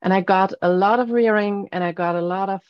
[0.00, 2.62] and i got a lot of rearing and i got a lot of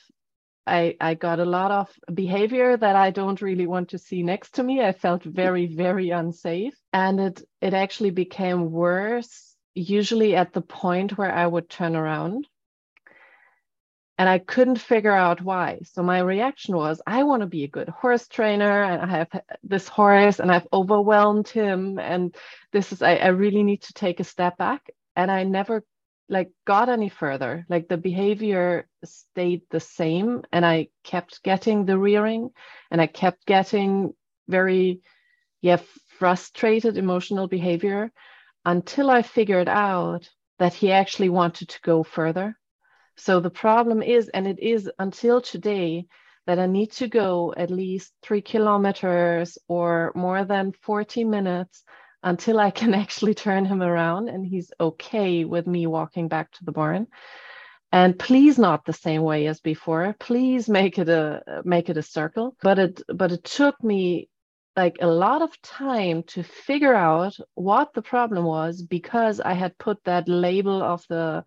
[0.66, 4.50] I, I got a lot of behavior that I don't really want to see next
[4.54, 4.80] to me.
[4.80, 6.76] I felt very, very unsafe.
[6.92, 12.46] And it it actually became worse usually at the point where I would turn around.
[14.18, 15.80] And I couldn't figure out why.
[15.84, 19.28] So my reaction was, I want to be a good horse trainer and I have
[19.62, 21.98] this horse and I've overwhelmed him.
[21.98, 22.34] And
[22.70, 24.90] this is, I, I really need to take a step back.
[25.16, 25.84] And I never
[26.28, 27.64] like got any further.
[27.70, 30.42] Like the behavior stayed the same.
[30.52, 32.50] And I kept getting the rearing
[32.90, 34.12] and I kept getting
[34.48, 35.00] very,
[35.62, 35.78] yeah,
[36.18, 38.12] frustrated emotional behavior
[38.64, 42.56] until I figured out that he actually wanted to go further.
[43.16, 46.06] So the problem is, and it is until today,
[46.46, 51.84] that I need to go at least three kilometers or more than 40 minutes
[52.22, 56.64] until I can actually turn him around and he's okay with me walking back to
[56.64, 57.06] the barn.
[57.92, 60.14] And please not the same way as before.
[60.20, 62.56] Please make it a make it a circle.
[62.62, 64.28] But it but it took me
[64.76, 69.78] like a lot of time to figure out what the problem was because I had
[69.78, 71.44] put that label of the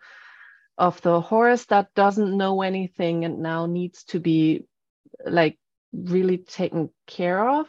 [0.77, 4.65] of the horse that doesn't know anything and now needs to be
[5.25, 5.57] like
[5.93, 7.67] really taken care of.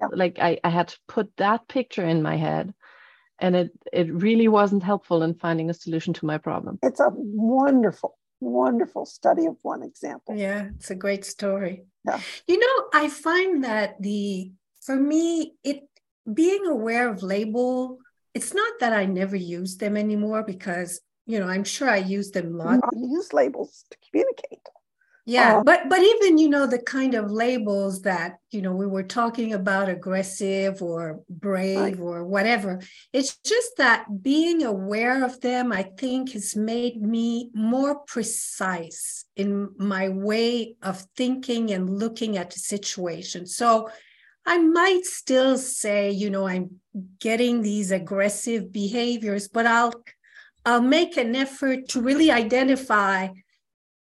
[0.00, 0.08] Yeah.
[0.12, 2.72] Like I, I had to put that picture in my head
[3.40, 6.78] and it it really wasn't helpful in finding a solution to my problem.
[6.82, 10.36] It's a wonderful, wonderful study of one example.
[10.36, 11.84] Yeah, it's a great story.
[12.06, 12.20] Yeah.
[12.46, 14.52] You know, I find that the
[14.84, 15.88] for me, it
[16.32, 17.98] being aware of label,
[18.34, 22.30] it's not that I never use them anymore because you know I'm sure I use
[22.30, 22.80] them a lot.
[22.84, 24.60] I use labels to communicate.
[25.26, 28.86] Yeah, um, but but even you know the kind of labels that you know we
[28.86, 31.98] were talking about aggressive or brave right.
[31.98, 32.80] or whatever.
[33.10, 39.70] It's just that being aware of them, I think, has made me more precise in
[39.78, 43.46] my way of thinking and looking at the situation.
[43.46, 43.88] So
[44.46, 46.80] I might still say, you know, I'm
[47.20, 49.94] getting these aggressive behaviors, but I'll
[50.66, 53.28] I'll make an effort to really identify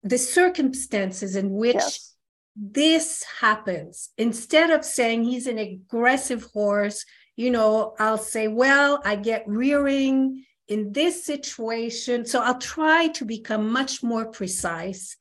[0.03, 2.15] the circumstances in which yes.
[2.55, 4.09] this happens.
[4.17, 7.05] Instead of saying he's an aggressive horse,
[7.35, 12.25] you know, I'll say, well, I get rearing in this situation.
[12.25, 15.17] So I'll try to become much more precise.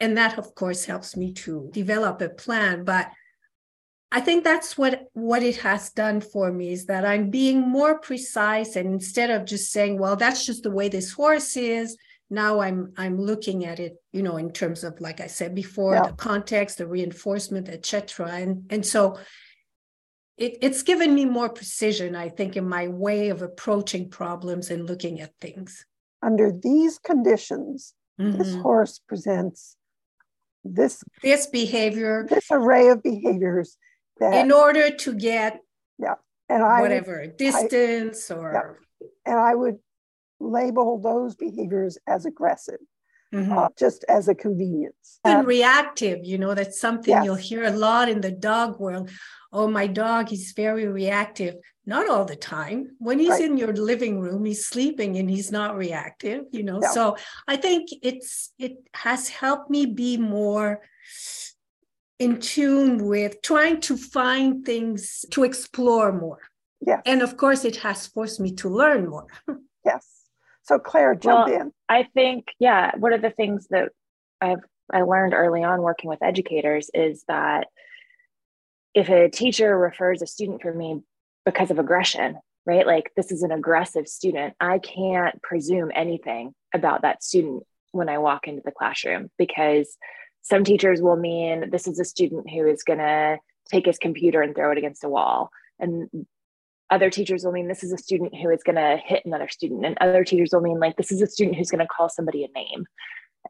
[0.00, 2.84] And that, of course, helps me to develop a plan.
[2.84, 3.10] But
[4.12, 7.98] I think that's what what it has done for me is that I'm being more
[7.98, 11.96] precise and instead of just saying, well, that's just the way this horse is,
[12.30, 15.94] now I'm I'm looking at it, you know, in terms of like I said before,
[15.94, 16.06] yeah.
[16.06, 18.28] the context, the reinforcement, etc.
[18.28, 19.18] And and so
[20.36, 24.86] it, it's given me more precision, I think, in my way of approaching problems and
[24.86, 25.84] looking at things.
[26.22, 28.38] Under these conditions, mm-hmm.
[28.38, 29.76] this horse presents
[30.64, 33.76] this this behavior, this array of behaviors
[34.20, 35.60] that, in order to get
[35.98, 36.14] yeah
[36.48, 39.06] and I whatever would, distance I, or yeah.
[39.24, 39.78] and I would
[40.40, 42.78] label those behaviors as aggressive.
[43.34, 43.58] Mm-hmm.
[43.58, 45.18] Uh, just as a convenience.
[45.24, 47.24] And um, reactive, you know, that's something yes.
[47.24, 49.10] you'll hear a lot in the dog world.
[49.52, 51.56] Oh, my dog is very reactive.
[51.84, 52.92] Not all the time.
[52.98, 53.42] When he's right.
[53.42, 56.78] in your living room, he's sleeping and he's not reactive, you know.
[56.80, 56.90] Yeah.
[56.90, 57.16] So
[57.48, 60.82] I think it's it has helped me be more
[62.18, 66.38] in tune with trying to find things to explore more.
[66.80, 67.02] Yes.
[67.06, 69.26] And of course, it has forced me to learn more.
[69.84, 70.06] yes.
[70.62, 71.72] So, Claire, jump well, in.
[71.88, 73.90] I think, yeah, one of the things that
[74.40, 74.60] I've
[74.92, 77.66] I learned early on working with educators is that
[78.94, 81.02] if a teacher refers a student for me
[81.44, 82.86] because of aggression, right?
[82.86, 88.18] Like this is an aggressive student, I can't presume anything about that student when I
[88.18, 89.96] walk into the classroom because
[90.48, 93.38] some teachers will mean this is a student who is going to
[93.68, 95.50] take his computer and throw it against a wall.
[95.80, 96.08] And
[96.88, 99.84] other teachers will mean this is a student who is going to hit another student.
[99.84, 102.44] And other teachers will mean like this is a student who's going to call somebody
[102.44, 102.86] a name.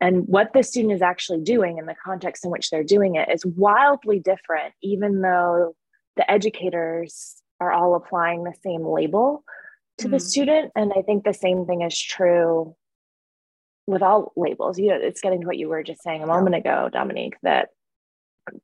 [0.00, 3.28] And what the student is actually doing in the context in which they're doing it
[3.30, 5.76] is wildly different, even though
[6.16, 9.44] the educators are all applying the same label
[9.98, 10.72] to mm the student.
[10.74, 12.74] And I think the same thing is true
[13.86, 14.78] with all labels.
[14.78, 17.68] You know, it's getting to what you were just saying a moment ago, Dominique, that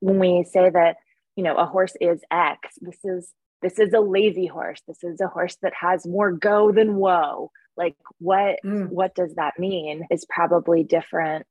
[0.00, 0.96] when we say that,
[1.36, 4.82] you know, a horse is X, this is this is a lazy horse.
[4.88, 7.50] This is a horse that has more go than whoa.
[7.76, 8.88] Like what mm.
[8.88, 11.46] what does that mean is probably different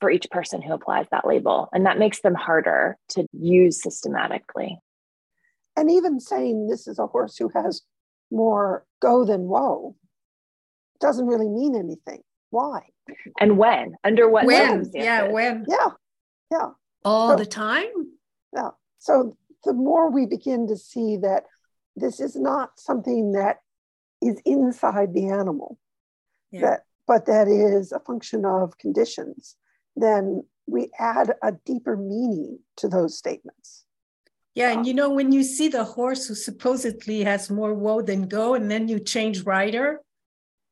[0.00, 1.68] for each person who applies that label.
[1.72, 4.78] And that makes them harder to use systematically.
[5.76, 7.82] And even saying this is a horse who has
[8.30, 9.96] more go than whoa
[11.00, 12.22] doesn't really mean anything.
[12.50, 12.80] Why?
[13.40, 13.94] And when?
[14.04, 14.90] Under what when?
[14.94, 15.64] Yeah, when?
[15.68, 15.88] Yeah.
[16.50, 16.68] Yeah.
[17.04, 17.86] All so, the time?
[18.54, 18.70] Yeah.
[18.98, 21.44] So the more we begin to see that
[21.96, 23.58] this is not something that
[24.22, 25.78] is inside the animal,
[26.50, 26.60] yeah.
[26.62, 29.56] that but that is a function of conditions,
[29.96, 33.84] then we add a deeper meaning to those statements.
[34.54, 34.84] Yeah, and ah.
[34.84, 38.70] you know, when you see the horse who supposedly has more whoa than go, and
[38.70, 40.00] then you change rider,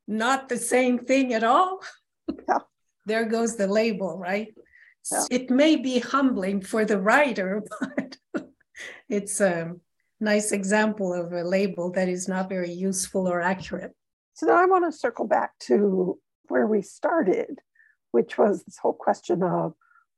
[0.07, 1.81] not the same thing at all.
[2.49, 2.59] Yeah.
[3.05, 4.53] there goes the label, right?
[5.13, 5.25] Yeah.
[5.31, 8.17] It may be humbling for the writer, but
[9.09, 9.77] it's a
[10.21, 13.93] nice example of a label that is not very useful or accurate.
[14.35, 17.61] So now I want to circle back to where we started,
[18.11, 19.75] which was this whole question of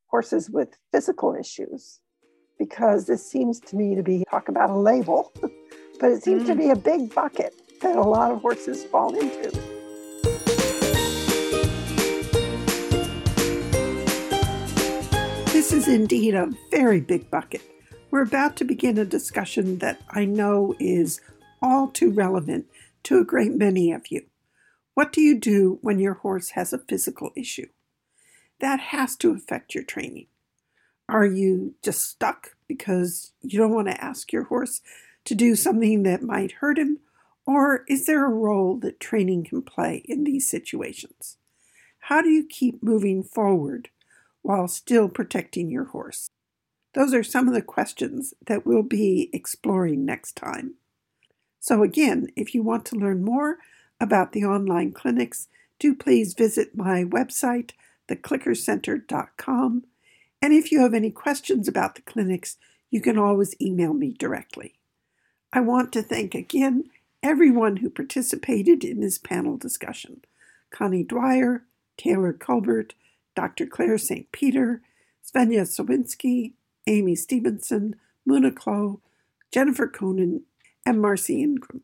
[0.07, 2.01] horses with physical issues,
[2.59, 5.33] because this seems to me to be talk about a label,
[6.01, 6.47] but it seems mm.
[6.47, 9.78] to be a big bucket that a lot of horses fall into.
[15.69, 17.61] This is indeed a very big bucket.
[18.11, 21.21] We're about to begin a discussion that I know is
[21.61, 22.65] all too relevant
[23.03, 24.23] to a great many of you.
[24.95, 27.67] What do you do when your horse has a physical issue?
[28.61, 30.29] That has to affect your training.
[31.07, 34.81] Are you just stuck because you don't want to ask your horse
[35.27, 37.01] to do something that might hurt him?
[37.47, 41.37] Or is there a role that training can play in these situations?
[41.99, 43.91] How do you keep moving forward
[44.43, 46.31] while still protecting your horse?
[46.95, 50.75] Those are some of the questions that we'll be exploring next time.
[51.61, 53.59] So, again, if you want to learn more
[54.01, 57.73] about the online clinics, do please visit my website,
[58.09, 59.85] theclickercenter.com.
[60.41, 62.57] And if you have any questions about the clinics,
[62.91, 64.75] you can always email me directly.
[65.53, 66.85] I want to thank again
[67.23, 70.23] everyone who participated in this panel discussion
[70.71, 71.65] Connie Dwyer,
[71.97, 72.93] Taylor Culbert,
[73.39, 73.67] Dr.
[73.67, 74.33] Claire St.
[74.33, 74.83] Peter,
[75.25, 76.55] Svenja Sawinski,
[76.89, 77.95] Amy Stevenson,
[78.29, 79.01] Muna Clough,
[79.53, 80.43] Jennifer Koning,
[80.85, 81.83] and Marcy Ingram.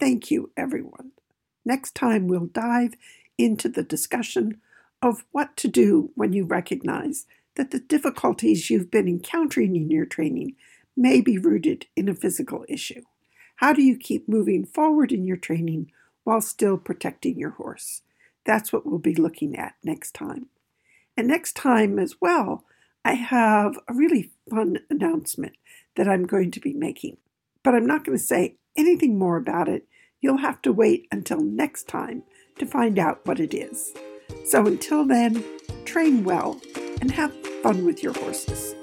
[0.00, 1.12] Thank you, everyone.
[1.64, 2.94] Next time, we'll dive
[3.38, 4.60] into the discussion
[5.00, 10.04] of what to do when you recognize that the difficulties you've been encountering in your
[10.04, 10.56] training
[10.96, 13.02] may be rooted in a physical issue.
[13.54, 15.92] How do you keep moving forward in your training
[16.24, 18.02] while still protecting your horse?
[18.44, 20.48] That's what we'll be looking at next time.
[21.16, 22.64] And next time as well,
[23.04, 25.54] I have a really fun announcement
[25.96, 27.18] that I'm going to be making,
[27.62, 29.86] but I'm not going to say anything more about it.
[30.20, 32.22] You'll have to wait until next time
[32.58, 33.92] to find out what it is.
[34.44, 35.44] So until then,
[35.84, 36.60] train well
[37.00, 38.74] and have fun with your horses.